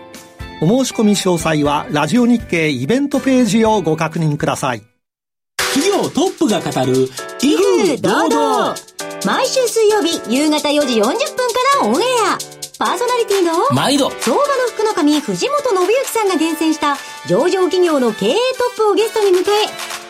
[0.65, 4.82] お申し込み詳細は、ラジオ日経イベントページをご確認ください。
[5.58, 7.08] 企業トップが語る、
[7.39, 8.75] 威風堂々。
[9.28, 11.17] 毎週水曜日夕方4時40分か
[11.82, 12.38] らオンエア。
[12.80, 14.10] パーソナリティの毎度。
[14.10, 16.97] 相場の福の神藤本信之さんが厳選した
[17.28, 19.43] 上場企業の経営トップをゲストに迎え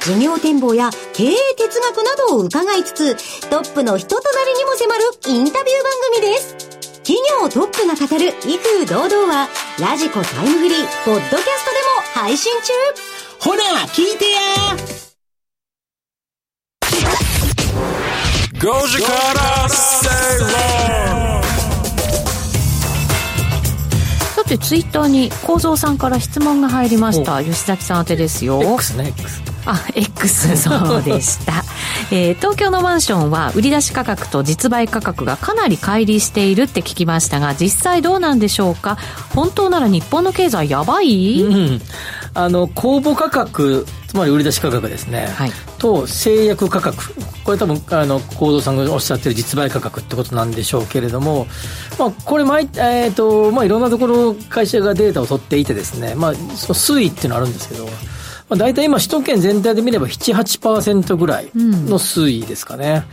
[0.06, 6.75] 事業展望や経営哲学などを伺いつつトップの人となりにも迫るインタビュー番組です
[7.06, 9.48] 企業トップが語る威風堂々は
[9.80, 12.74] ラジコタイムフリーポッドキャストでも配信中。
[13.48, 14.42] ほら聞いてや。
[18.54, 20.86] 5時から正論
[24.46, 27.44] てツイッターに幸三さんから質問が入りました。
[27.44, 28.64] 吉崎さん宛てですよ。
[28.64, 31.64] X ね X あ X そうでした、
[32.12, 38.98] えー、東京のマンションは売り出し価格と実売価格がかなり乖離しているって聞きましたが実際どうなんでしょうか？
[39.34, 41.82] 本当なら日本の経済やばい、うん、
[42.34, 47.14] あの公募価格つまり売り出し価格ですね、はい、と制約価格。
[47.44, 51.48] これ多分あの幸三さんがおっしゃってる実売価格ってことなんでしょうけれども、
[52.00, 57.88] まあ、これ毎、えーとまあ、いろんなところ会社がデータを取っていてですね、まあ、その推移っていうのはあるんですけど、
[58.50, 63.04] まあ、大体今首都圏全体で見れば78%ぐらいの推移ですかね、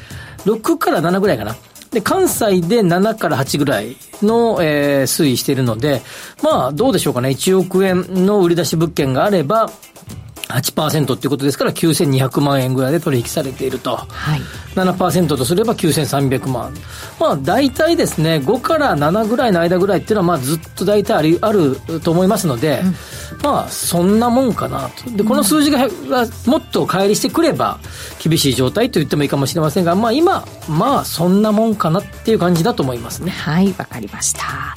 [0.46, 1.56] うん、6から7ぐらいかな
[1.92, 6.00] で、関西で7から8ぐらいの、えー、推移しているので、
[6.42, 7.28] まあ、どうでしょうかね。
[7.28, 9.70] 1億円の売り出し物件があれば、
[10.52, 14.40] 8%っていうことですから9200万円ぐらいで取引されていると、はい、
[14.74, 16.74] 7%とすれば9300万
[17.18, 25.10] まあ大体ですね5から7ぐらいの間ぐらいっていうのはまあずっと大体ありあると思いますので、うん、まあそんなもんかなと。
[25.10, 27.78] でこの数字ががもっと乖離してくれば
[28.22, 33.30] 厳しい状態と言ってもいいかもしれませんがまあ今まあそんなもんかなっていう感じだと思いますね。
[33.30, 34.76] はいわかりました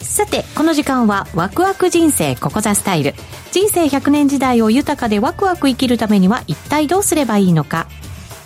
[0.00, 3.14] さてこの時間はワクワク人生ここザスタイル。
[3.52, 7.86] 人生100年時代を豊かでワクワク生きるためには一体どうすればいいのか。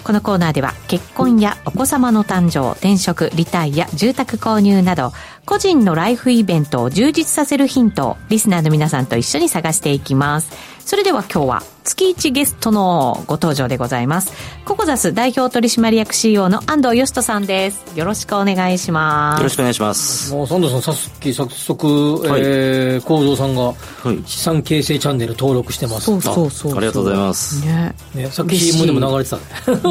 [0.03, 5.13] このコーナーでは結婚やお子様の誕生転職リタイア住宅購入など
[5.47, 10.74] 個人のライフイベントを充実させるヒントをリスナーの皆さんと一緒に探していきます。
[10.85, 14.33] それでは今日は月1ゲストのご登場でございます。
[14.67, 17.99] ココザス代表取締役 CEO の安藤義人さんです。
[17.99, 19.39] よろしくお願いします。
[19.39, 20.33] よろしくお願いします。
[20.33, 23.73] もう、サンドさん、さっき早速、はい、えー、構造さんが、
[24.27, 26.07] 資産形成チャンネル登録してます。
[26.07, 27.65] そうそうそうありがとうございます。
[27.67, 27.95] ね。
[28.15, 29.43] ねさっき CM でも流れてたね。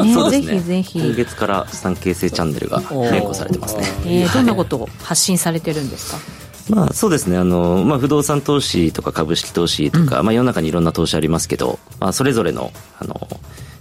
[0.04, 0.46] ねそうですね。
[0.46, 0.98] ぜひぜひ。
[1.00, 3.82] 今月から資産形成チャンネルが変更されてますね。
[4.04, 6.43] えー、どんなことを発信されてるんですか？
[6.68, 7.36] まあ、そうですね。
[7.36, 13.28] あの、まあ、不動産投資とか株式投資とか、うん、まあ、世の中にいろんな投資ありますけど、まあ、それぞれのあの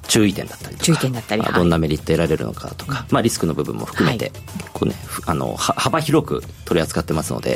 [0.07, 7.55] 注意点だったりとか注意点だったり、まあ、どんなメリット得られるのかとか、まあ、リスクの部分も含めて、結構ねあの幅広く取り扱ってますので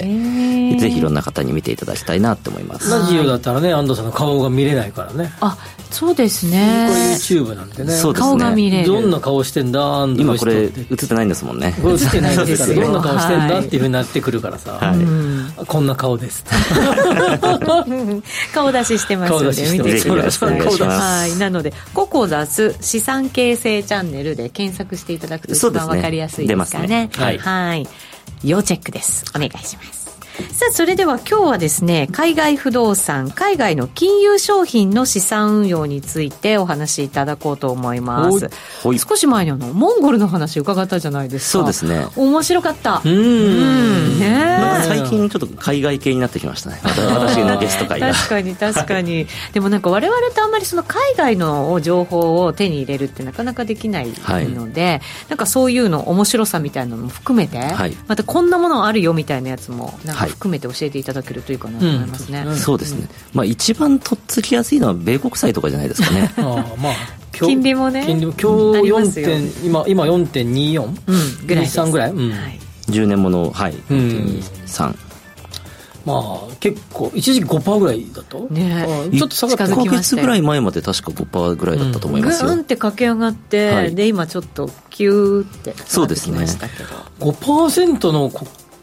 [0.79, 2.89] ぜひいろんな方に見ていただきたいなと思います。
[2.89, 5.31] ラジオだったらね安藤さんの顔が見れないからね。
[5.41, 5.57] あ
[5.91, 6.87] そうですね。
[6.89, 7.91] これ YouTube なんでね。
[7.93, 8.29] そうですね。
[8.29, 8.87] 顔が見れる。
[8.87, 11.73] どんな顔してんだ今これ映ってないんですもんね。
[11.77, 16.43] 映ってないんですからどんな顔してんだっていうふうになってくるからさ、はい、こんな顔です
[18.53, 20.59] 顔出ししてますので見てください。
[20.59, 21.37] はい。
[21.37, 27.87] なのでココザス資産形成チャンネルで検索していただくと一番わかりやすいですかね、ね、はい、はい。
[28.43, 29.25] 要チェックです。
[29.35, 30.06] お願いします
[30.51, 38.49] さあそれでは今日はですね海外不動産海外の金融商品の資産運用についてお話しいただこうと思います。
[38.99, 41.59] 少し前にあのモンゴルの話伺ったじゃないですか。
[41.59, 42.05] そうですね。
[42.15, 43.01] 面白かった。
[43.03, 44.19] うん。
[44.19, 44.57] ね。
[44.87, 46.79] 最近ちょっと海外系になってきましたね。
[46.83, 48.13] 私のゲスト会が。
[48.13, 49.27] 確かに 確かに。
[49.53, 66.31] でもなんか我々とあんまりその海外の情報を手に入れるってなかなかできないので、はい、なんかそういうの面白さみたいなのも含めて、はい、またこんなものあるよみたいなやつもなんか含めて教えていただけるといいかなと思いますね、はいうん、そうですね、まあ、一番とっつきやすいのは米国債とかじゃないですかね。
[66.37, 66.41] あ
[66.77, 66.93] まあ
[67.31, 68.41] 金利もね金利も今
[68.81, 72.31] 日4点今今4.24、うん、ぐらい3ぐらい、うん。
[72.31, 73.73] はい、10年ものはい。
[73.73, 74.95] 4.23、
[76.05, 86.45] まあ結構一時期5%ぐらいだと、ね、ちょっと下がって1か月ぐらい前まで確か5%ぐらいだったと思いますよ、うん、グンって駆け上がって、はい、で今ちょっとキューってそうですね。
[87.19, 88.31] 5%の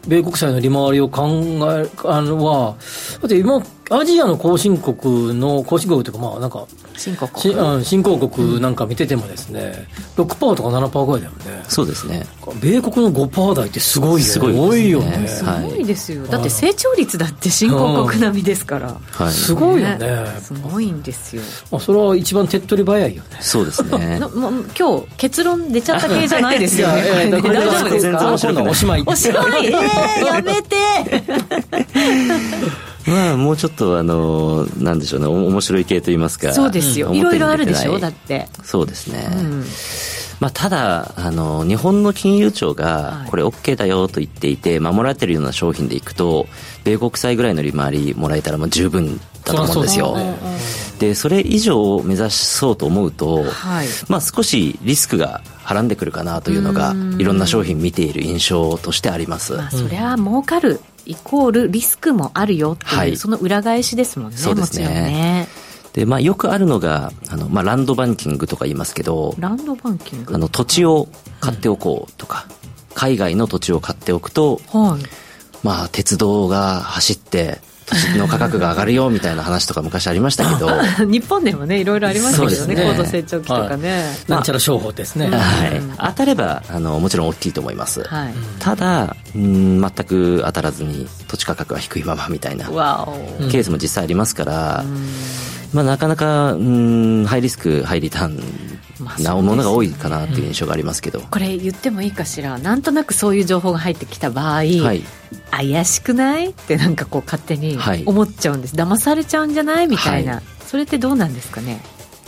[0.07, 2.75] 米国債の利回りを考えあのは
[3.21, 6.65] だって今アジアの後進国の後進国というかまあなんか
[6.97, 7.83] 新興国。
[7.83, 11.63] 新興国なんか見ててもですね、うん、6%とか7%ぐらいだよね。
[11.67, 12.25] そうですね。
[12.61, 14.23] 米国の5%台ってすごいよね。
[14.23, 15.27] すごいよね。
[15.27, 20.27] すごいですよ、だって成長率だって新興国並みですから、はい、すごいよね。
[20.39, 23.37] すごいんですよ、まあ、それは一番手っ取り早いよね。
[23.41, 24.19] そうですね。
[24.35, 27.29] もう今日結論出ちゃった系じゃないですよね。
[27.31, 28.11] 大丈夫です。
[28.11, 28.33] か？
[28.33, 28.37] お
[28.73, 29.03] しまい。
[29.05, 29.67] おしまい。
[29.67, 30.75] えー、やめて
[33.07, 36.53] まあもうちょっとあのなんでしょうね面白い系と言いますか。
[36.53, 37.13] そうですよ。
[37.13, 38.47] いろいろあるでしょだって。
[38.63, 39.63] そうですね、うん。
[40.39, 46.47] まあ、ただあの、日本の金融庁がこれ OK だよと言っていて、守られてるような商品でいくと、
[46.83, 50.17] 米国債ぐらいの利回りもらえたらもう十分だと思うんですよ。
[50.99, 64.87] でそれ以上を目指そうと思うと、はい、まあ、少しリスクがはらんでくるかなというのがいろんな商品見ている印象としてあります、まあ、それは儲かるイコールリスクもあるよっていう、はい、その裏返しですもんねそうですね。
[64.87, 65.47] ね。
[65.93, 70.35] で、まあ、よくあるのがあの、まあ、ランドバンキングとか言いますけどランドバンキング？
[70.35, 71.07] あの土地を
[71.39, 75.03] 買っておこうとか、うん、海外の土地を買っておくと、はい、
[75.63, 80.69] まあ、鉄道が走って土地の価格が上がるよみたいな話とか昔ありましたけど。
[81.05, 92.65] 日本でもねいろいろありましたけどね、ね、高度成長期とかね、はい、なんちゃら商法ですね、はい、当たればあのもちろん大きいと思います、はい、ただうん全く当たらずに土地価格は低いままみたいな。
[92.65, 94.83] ケースも実際ありますから、
[95.73, 98.39] まあ、なかなかうんハイリスクハイリターン
[99.19, 102.57] なものが多いかなっていう印象がありますけど、これ言ってもいいかしら。
[102.57, 105.03] なんとなくそういう情報が入ってきた場合、はい、
[105.51, 106.51] 怪しくない？
[106.51, 109.87] ってなんかこう勝手に思っちゃうんです、はい、騙されちゃうんじゃない？
[109.87, 111.81] みたいな、はい、それってどうなんですかね？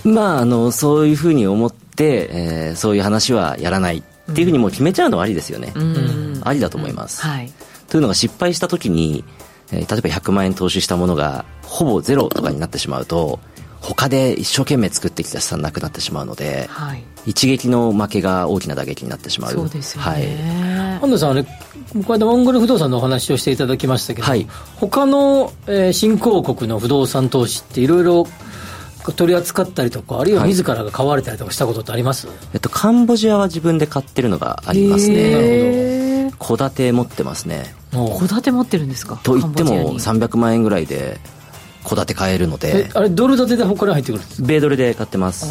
[0.04, 7.52] まああのそういうふうに思って、えー、そういう話はやらないっていうふうにもう決めちゃうのはありですよね、うん、ありだと思います、はい、
[7.88, 9.24] というのが失敗した時に、
[9.72, 13.40] えー、例えば100万円投資したものがほぼゼロとかになってしまうと
[13.82, 19.52] 他で一生懸命作ってきた資産なくなってしまうので、はい、一撃の負けが大きな打撃になってしまう。
[19.52, 20.26] そうですよね、はい、
[21.04, 21.50] 安藤さんあれこ
[21.94, 28.28] の間モンゴル不動産のお話をしていただきましたけど、はい、他の、えー、新興国の不動産投資っていろいろ
[29.16, 35.32] 取り扱ったりとかあるいは自らが買われたりとかしたことってあります、はい、えっと、カンボジアは自分で買ってるのがありますね。
[35.32, 35.38] な
[36.32, 36.58] るほど。
[36.58, 37.74] 戸建て持ってますね。
[37.92, 39.18] 戸建て持ってるんですか？
[39.24, 41.20] と言っても300万円ぐらいで
[41.88, 42.90] 戸建て買えるので。
[42.94, 45.48] あれドル建てで他に入ってくるんです米ドルで買ってます。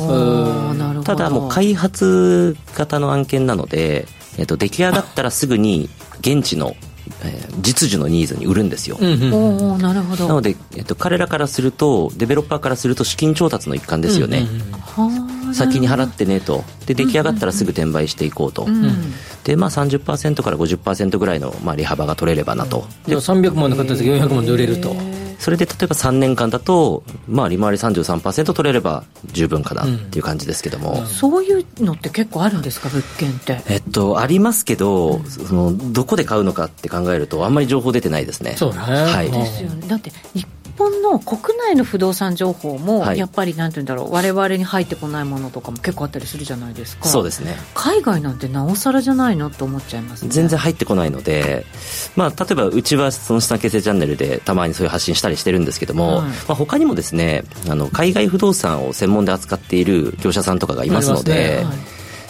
[1.05, 4.07] ただもう開発型の案件なので、
[4.39, 5.89] えっと、出来上がったらすぐに
[6.21, 6.77] 現地の
[7.23, 10.27] えー、実需のニーズに売るんですよ、うんうん、なるほど。
[10.27, 14.49] なので、えっと、彼らからするとデベロッパーからすると資金調達の一環ですよね、
[14.97, 16.65] うんうん、先に払ってねと。
[16.87, 18.85] で出来上がったらすぐ転売していこうと、うん。
[18.85, 18.95] うん、
[19.43, 24.95] でまあ30%から50%ぐらいの、まあ、利幅が取れればなと、うん、で300万の方で400万で売れると。
[25.39, 32.89] それで例えば3年間だと、まあ、利回り33%取れれば十分かなっていう感じですけども、うん、そういうのって結構あるんですか？
[32.89, 33.61] 物件って。
[33.67, 38.55] えっとありますけど、うん、そのどこで買うのかって考えるとあんまり情報出てないですね。
[38.57, 39.87] そうね、はい、ですよね。
[39.87, 40.47] だって日
[40.77, 47.07] 本の国内の不動産情報も、やっぱりなんて言うんだろう我々に入ってこないものとかも結構あったりするじゃないですか。
[47.07, 47.57] そうですね。
[47.75, 51.67] 海外なんてなおさらじゃないのと思っちゃいます、ね、全然入ってこないので、
[52.15, 56.29] まあ、例えばうちはその資産形成チャンネルでたまにそういう発信したりしてるんですけども、はい。
[56.29, 61.65] まあ、他にもですねあの海外不動産を専門で扱っている業者さんとかがいますので、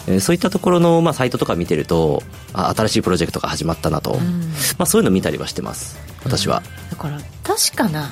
[0.07, 2.23] えそういったところの、まあ、サイトとか見てると
[2.53, 4.19] あ新しいプロジェクトが始まったなと、うん、
[4.77, 5.97] まあ、そういうの見たりはしてます。
[6.23, 6.63] 私は。
[6.89, 8.09] だから確かな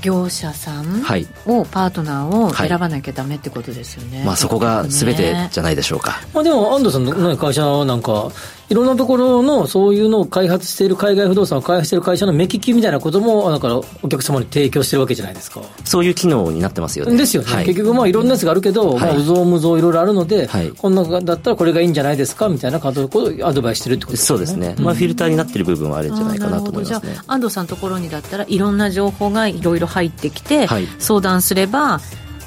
[0.00, 1.26] 業者さんはい。
[1.46, 8.30] をパートナーを選ばなきゃダメってことですよね、まあそこが全てじゃないでしょうか、まあ、でも安藤さんの、ね、会社なんか
[8.70, 15.60] いろんなところのそういうのを開発している海外不動産を開発している会社の目利きみたいなこともだからお客様に提供してるわけじゃないですか。
[15.84, 17.16] そういう機能になってますよね。
[17.16, 17.66] ですよね、はい。
[17.66, 19.00] 結局まあいろんなやつがあるけど、はい。
[19.00, 20.70] まあ、うぞうむぞういろいろあるので、はい。
[20.70, 23.08] こんなだったらこれがいいんじゃないですかみたいなことを
[23.42, 24.26] アドバイスしてるってことですね。
[24.26, 27.16] そうですね、まあ、フィルターになってる部分はあるんじゃないかなと思いますね。
[27.26, 30.88] 安藤さんのところにだったらいろんな情報がいろいろ入ってきて、はい。
[30.98, 32.00] 相談すれば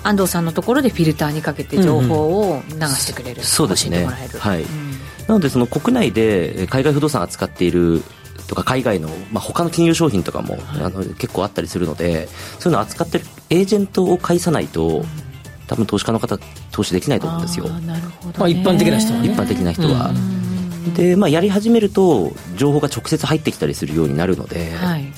[0.04, 3.98] 安藤さんのところでフィルターにかけて情報を流してくれる、そうですね。
[3.98, 4.66] 教えてもらえる、はい。
[5.28, 8.02] なのでその国内でえー海外不動産扱っている
[8.48, 12.28] とか海外の、まあ、他の金融商品とかも、あの結構あったりするので
[12.60, 15.04] そういうのを扱ってるエージェントを介さないと、
[15.68, 16.38] 多分投資家の方
[16.72, 17.68] 投資できないと思うんですよ。
[17.68, 18.34] なるほど、ね。
[18.38, 19.30] まあ一般的な人はね。
[19.30, 20.14] 一般的な人は、
[20.96, 25.12] で、まあ、やり始めると情報が直接入ってきたりするようになるので、はい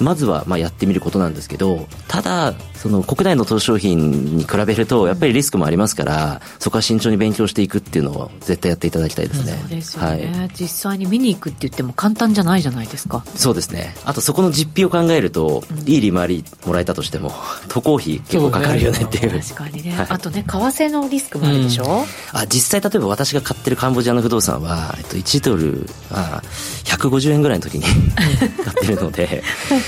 [0.00, 10.50] まずはまあやってみることなんですけどただその国内の投資商品に比べるとやっぱりリスクもありますからそこは慎重に勉強していくっていうのを絶対やっていただきたいですね、そうですよね、はい。
[10.54, 13.24] 実際に見に行くって言っても簡単じゃないじゃないですか。
[13.34, 13.94] そうですね。
[14.04, 17.32] あとそこの実費を考えると、いい利回りもらえたとしても
[17.68, 19.40] 渡航費結構かかるよねっていう。
[19.40, 20.06] 確かにね、はい。
[20.10, 26.42] あとね為替のリスクもあるでしょ、あ実際例えば私が買ってるカンボジアの不動産は、えっと、1ドルあ
[26.84, 27.84] 150円ぐらいの時に
[28.38, 29.42] 買ってるので、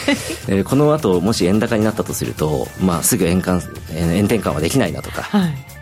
[0.49, 3.63] えーこの後もし円高になったとすると、まあ、すぐ円換
[3.95, 5.29] 円転換はできないなとか、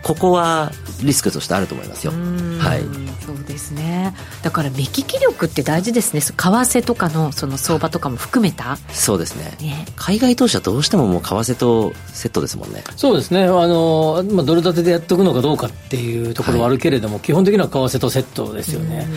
[0.05, 0.71] ここは
[1.03, 2.13] リスクとしてあると思いますよ。
[2.13, 2.83] はい。
[3.25, 4.13] そうですね。
[4.43, 6.21] だから目利き力って大事ですね。
[6.21, 8.77] 為替とかのその相場とかも含めた。
[8.89, 9.57] そうですね。
[9.59, 9.87] ね。
[9.95, 12.83] 海外投資はどうしてももう為替とセットですもんね。
[12.95, 19.07] そうですね、あのまあ、ドル建てでやっておくのかどうかっていうところはあるけれども、基本的には為替とセットですよね。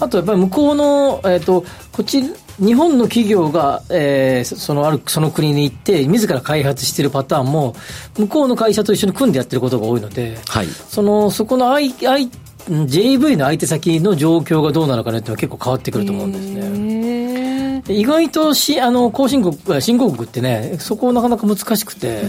[0.00, 2.22] あとやっぱり向こうの、えー、とこっち
[2.58, 7.74] 日本の企業が、えーそのあるその国に行って自ら開発しているパターンも
[8.16, 10.66] 向こうの会社と一緒に組んでやってることが多いのではい。
[10.66, 12.30] そのそこの I I
[12.68, 17.82] JV の相手先の状況がどうなのかねってのは結構変わってくると思うんですね。
[17.88, 22.22] 意外としあの後進国新興国ってねそこなかなか難しくて、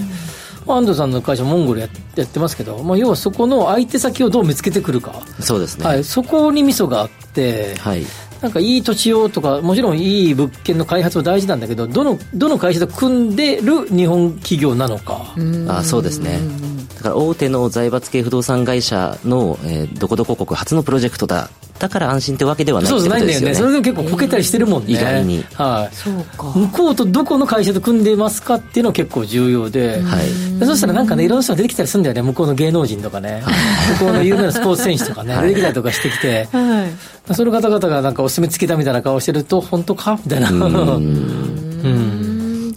[0.66, 5.86] まあ安藤さんの会社モンゴルややってますけど、まあ、要はそこの相手先をどう見つけてくるか、そうですね。
[5.86, 8.06] はい、そこにミソがあって、はい
[8.42, 15.36] なんかいい土地をとかもちろんいい物件の開発も大事なんだけどどのどの会社と組んでる日本企業なのか、
[15.68, 16.40] あそうですね。
[16.96, 23.56] だから大手の財閥系不動産会社の、えーどこどこ国初のプロジェクトだだから安心ってわけではないそうですよね。
[23.56, 25.44] それでも結構こけたりしてるもんね、意外に。
[25.54, 26.52] はい、そうか。
[26.54, 30.60] 向こうとどこの会社と組んでますかっていうのは結構重要で、はい。
[30.60, 32.22] でそしたらなんかねいろんな人が出てきたりするんだよね。
[32.22, 33.44] 向こうの芸能人とかね。
[34.00, 35.50] 向こうの有名なスポーツ選手とかね、はい。
[35.50, 40.20] 出てきたりとかしてきて、はいその方々がなんかお墨付きだみたいな顔してると本当か？
[40.24, 40.50] みたいな。
[40.50, 41.56] うん。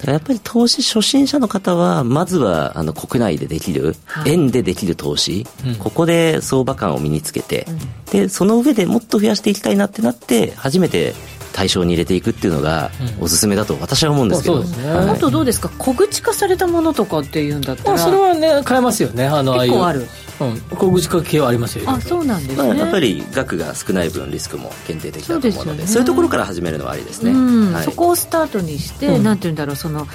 [0.05, 3.95] やっぱり投資初心者の方はまずはあの国内でできる、
[4.27, 5.47] 円でできる投資、
[5.79, 7.67] ここで相場感を身につけて、
[8.11, 11.15] でその上でもっと増やしていきたいなってなって初めて
[11.53, 12.91] 対象に入れていくっていうのが
[13.21, 14.93] おすすめだと私は思うんですけど、そうですね。
[14.93, 15.09] はい。
[15.11, 15.69] あとどうですか？
[15.79, 17.91] 小口化されたものとかっていうんだったら。
[17.91, 19.27] まあそれはね買えますよね。
[19.29, 20.01] あの結構ある。
[20.01, 20.09] ああいう、
[20.51, 21.89] うん、小口化系はありますよ。
[21.89, 26.01] あそうなんですまあ、ね、やっぱり額が少ない分リスクも限定的だと思うのでそうね。
[26.01, 27.73] いうところから始めるのはありですね、うん。
[27.73, 27.85] はい。
[27.85, 29.23] そこをスタートにして、うん。
[29.23, 30.07] なんて言うんだろうその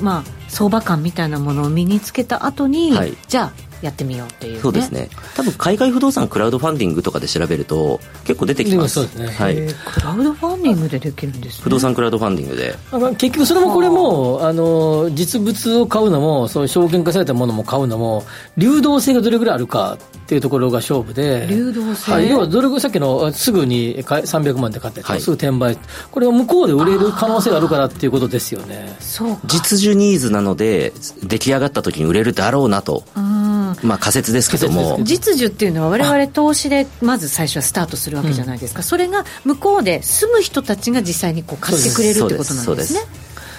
[0.00, 3.16] まあ相場感みたいなものを身につけた後に、はい。
[3.28, 4.60] じゃあやってみようっていうね。
[4.60, 5.08] そうですね。
[5.34, 9.00] 多分海外不動産クラウドファンディングとかで調べると結構出てきます。
[9.00, 9.44] でもそうですね。
[9.44, 11.64] はい、えークラウドファンディングでできるんですね。
[11.64, 12.74] 不動産クラウドファンディングで。
[13.16, 18.24] 結局それもこれもあの実物を買うのもそういう証券化されたものも買うのも
[18.56, 21.46] 流動性がどれぐらいあるかっていうところが勝負で。
[21.48, 22.12] 流動性？
[22.12, 25.10] はい、要はどれぐらいさっきのすぐに買い300万で買ったやつ。
[25.10, 25.20] をはい。
[25.20, 25.78] すぐ転売、
[26.10, 28.96] これは向こうで売れる可能性があるからっていうことですよね。
[29.00, 29.40] そうか。
[29.46, 33.45] 実需ニーズなので出来上がった時に売れるだろうなと、うん
[33.82, 34.98] まあ仮説ですけども。
[35.02, 43.00] 実需っていうのは我々投資でまず最初はスタートするわけじゃないですか、それが向こうで住む人たちが実際にこう買ってくれるってことなんですね。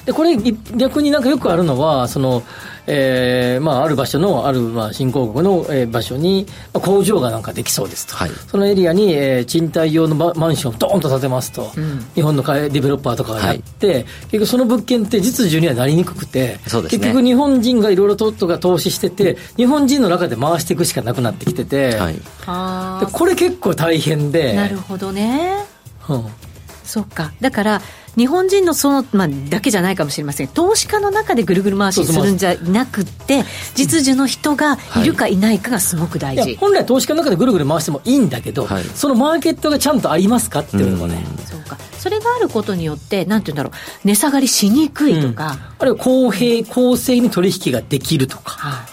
[0.06, 2.44] でこれい逆になんかよくあるのはその、
[2.88, 8.30] えーまあ、ある場所のある、まあ、新興国の、えー場所に、まあ、工場がなんかできそうですと、はい。
[8.48, 11.72] そのエリアに、えー賃貸用のママンションをドーンと建てますと、
[12.16, 17.00] 日本のかディベロッパーとかがやって、結局その物件って実需にはなりにくくて、そうですね。
[17.00, 22.16] 結局日本人がいろいろととか投資してて日本人の中で回していくしかなくなってきてて、はい
[22.46, 25.66] あでこれ結構大変でなるほどね
[26.10, 26.26] うん
[26.88, 27.34] そうか。
[27.42, 27.82] だから
[28.16, 30.48] 日本人のその、まあ、だけじゃないかもしれません。
[30.48, 33.44] 投資家の中でぐるぐる回しするんじゃなくて
[33.76, 41.78] 実需の人がいるかいないかがすごく大事、本来投資家の中でぐるぐる回してもいいんだけど、はい、そのマーケットがちゃんとありますかっていうのもね、そうか。
[42.00, 43.72] それがあることによってなんて言うんだろ
[44.04, 44.08] う。
[44.08, 48.90] 値下がりしにくいとか、うん、あるいは公平公正に取引ができるとか、はい、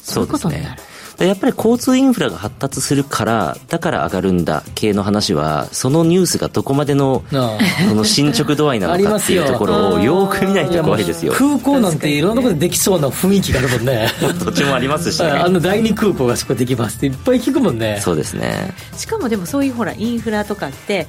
[0.00, 0.82] そういうことになる
[1.26, 11.32] やっぱり交通インフラが発達するから、だから上がるんだ系の話は、そのニュースがどこまでの、この進捗度合いなのかっていうところをよく見ないと怖いですよ。
[11.32, 14.08] 空港なんていろんなことでできそうな雰囲気があるもんね。
[14.44, 18.00] 土地もありますし、ね、あの第二空港がそこできますっていっぱい聞くもんね。
[18.02, 18.74] そうですね。
[18.96, 21.06] しかもでもそういうほら、インフラとかって、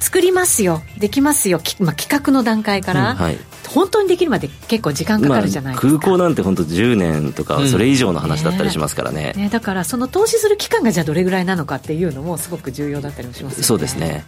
[0.00, 3.38] 作りますよできますよ、まあ、企画の段階から、うんはい、
[3.68, 9.32] 本当にできるまで結構時間かかるじゃないですか、まあ、空港なんて本当10年とかそれ以上の話だったりしますからね。
[9.34, 14.24] うんねね、だからその投資する期間がじゃあどれぐらいなのかっていうのもすごく重要だったりもします、ね、そうですね。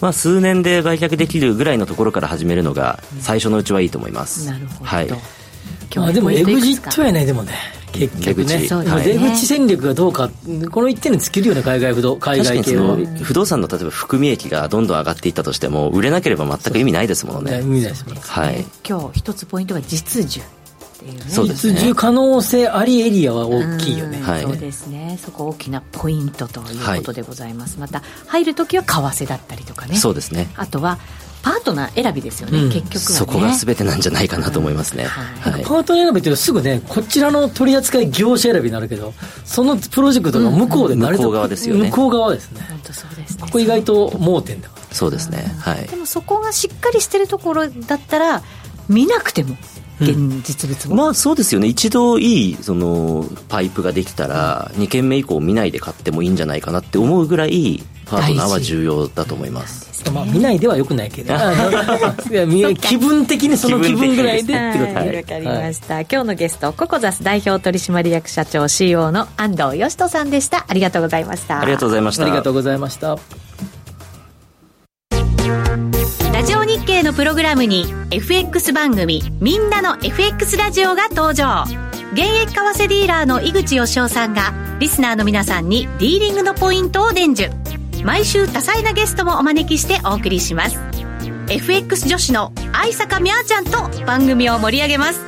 [0.00, 5.08] まあ、数年で売却できるぐらいのところから始めるのが最初のうちはいいと思います、うん、なるほど、はい、
[5.96, 7.52] まあ、でもエグジットやねでもね
[7.92, 8.58] 結局ね。
[8.58, 10.30] 出口,、出口戦略がどうか
[10.70, 17.60] この一点に尽きるような海外不動海外系は不動産の例えば含み益がどんどん上がっていったとしても売れなければ全く意味ないですもんね。
[17.60, 20.42] 意味ないですもんね、はい、今日一つポイントが実需
[21.02, 25.16] ね、そうですね、実需可能性ありエリアは大きいよね、はい、そうですね。
[25.22, 29.96] そこ大きなポイントということでございます、はい、また入る時は為替だったりとかね。
[29.96, 30.50] そうですね。
[30.56, 30.98] あとは
[31.42, 35.52] パートナー選びですよね、うん、結局は、ね、そこが全てなんじゃないかなと思いますね、はい。
[35.52, 39.14] はい、パートナー選びっていうとすぐねこちらの取扱業者選びになるけど
[39.44, 41.90] そのプロジェクトが向こうで向こう側ですよね。
[41.90, 42.66] 向こう側ですね。
[42.68, 44.94] 本当そうですねここ意外と盲点だから。
[44.94, 45.54] そうですね。
[45.60, 45.86] はい。
[45.86, 48.42] でもそこがしっかりしてるところだったら
[48.88, 49.56] 見なくても
[50.00, 50.14] 現
[50.44, 51.68] 実物も、うん、まあそうですよね。
[51.68, 59.88] 一度いいそのパイプができたら、2軒目以降見ないで買ってもいいんじゃないかなって思うぐらいパートナーは重要だと思います。
[60.12, 61.34] まあ、見ないではよくないけど。
[62.80, 64.94] 気分的にその気分ぐらいでってこと。
[64.94, 71.24] わ、はい、かりました、はい、今日のゲストココザス代表取締役社長 CEO の安藤義人さんでしたありがとうござい。
[71.24, 72.02] ましたありがとうござい。
[72.02, 72.78] ましたありがとうござい。
[72.78, 73.18] ました
[76.32, 81.64] ラジオ日経のプログラムに FX 番組みんなの FX ラジオが登場
[82.12, 87.54] 現役為替ディーラーの井口義雄さんがリスナーの皆さんにディーリングのポイントを伝授
[88.08, 90.78] 毎週多彩なゲストもお招きしてお送りします。
[91.50, 95.20] FX 女子の愛坂みゃーちゃんと番組を盛り上げます。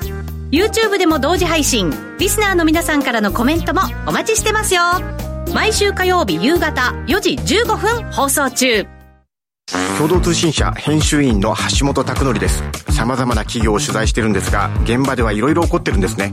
[0.51, 1.93] YouTube でも同時配信。
[2.19, 4.81] リスナーの皆さんからのコメントもお待ちしてますよ。
[5.53, 8.87] 毎週火曜日夕方4時15分放送中。
[9.99, 12.65] 共同通信社編集員の橋本拓則です。
[12.97, 16.33] 様々な企業を取材してるんですが現場ではいろいろ起こってるんですね。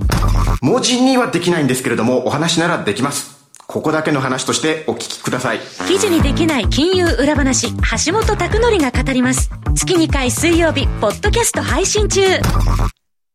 [0.62, 3.37] 文字にはできないんですけれどもお話ならできます。
[3.68, 5.60] ここだけの話としてお聞きください。
[5.88, 7.74] 記事にできない金融裏話
[8.06, 9.50] 橋本拓則が語ります。
[9.76, 12.22] 月2回水曜日ポッドキャスト配信中。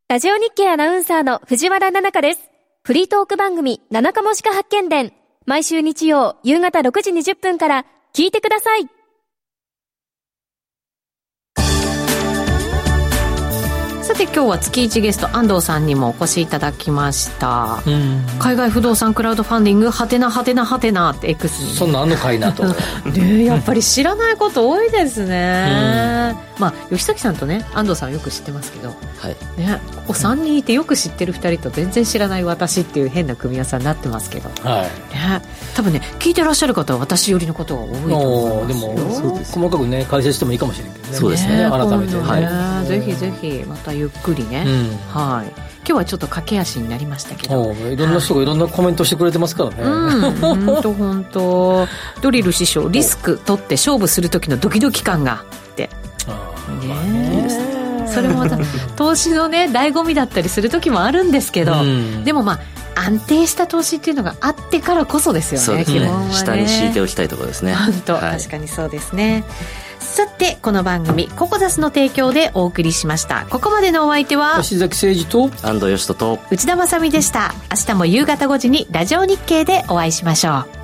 [0.08, 2.50] ラジオ日経アナウンサーの藤原奈々香です。
[2.82, 5.12] フリートーク番組七日もしか発見伝。
[5.46, 8.86] 毎週日曜夕方6時20分から聞いてください
[14.12, 17.82] さて今日は月1ゲスト安藤さんにもお越しいただきました、
[18.38, 22.62] 海外不動産クラウドファンディングはてなはてなはてなって X にそんなあんのかいなと。
[23.10, 28.94] ねやっぱり知らないこと多いですね、まあ吉崎さんとね安藤さんよく知ってますけど、は
[29.28, 29.60] い。
[29.60, 34.82] ね、ここ3人いてよく知ってる2人と全然知らない私っていう変な組み合わせになってますけど、はい。
[34.82, 35.42] ね、
[35.74, 38.98] 多分ね聞いてらっしゃる方は私寄りのことが多いと思いますよ。
[39.22, 41.14] でも細かくね解説してもいいかもしれないけどね。
[41.14, 41.68] そうですね。
[41.70, 45.52] 改めて、ね、はい、ぜひぜひまたゆっくりね、うん、はい。
[45.84, 47.72] 今日はちょっと駆け足になりましたけど。
[47.72, 48.46] いろんな人がい。
[48.46, 51.88] ろんなコメントしてくれてますからね、本当本当。
[52.20, 55.44] ドリル師匠リスク取って勝負する時のドキドキ感が。
[55.72, 55.88] って
[56.28, 57.72] ね。
[58.12, 58.58] それもまた
[58.96, 62.60] 投資のね醍醐味だったりする時もあるんですけど、うん、でもま
[62.94, 66.34] あ安定した投資っていうのがあってからこそですよね、ね、基本はね。
[66.34, 67.74] 下に敷いておきたいところですね。
[67.74, 69.44] 本当、はい、確かにそうですね。
[69.98, 73.46] さてこの番組ココザスの提供でお送りしました。
[73.48, 76.38] ここまでのお相手は吉崎誠二と安藤義人と。
[76.50, 77.54] 内田まさでした。
[77.70, 80.81] 明日も夕方5時にラジオ日経でお会いしましょう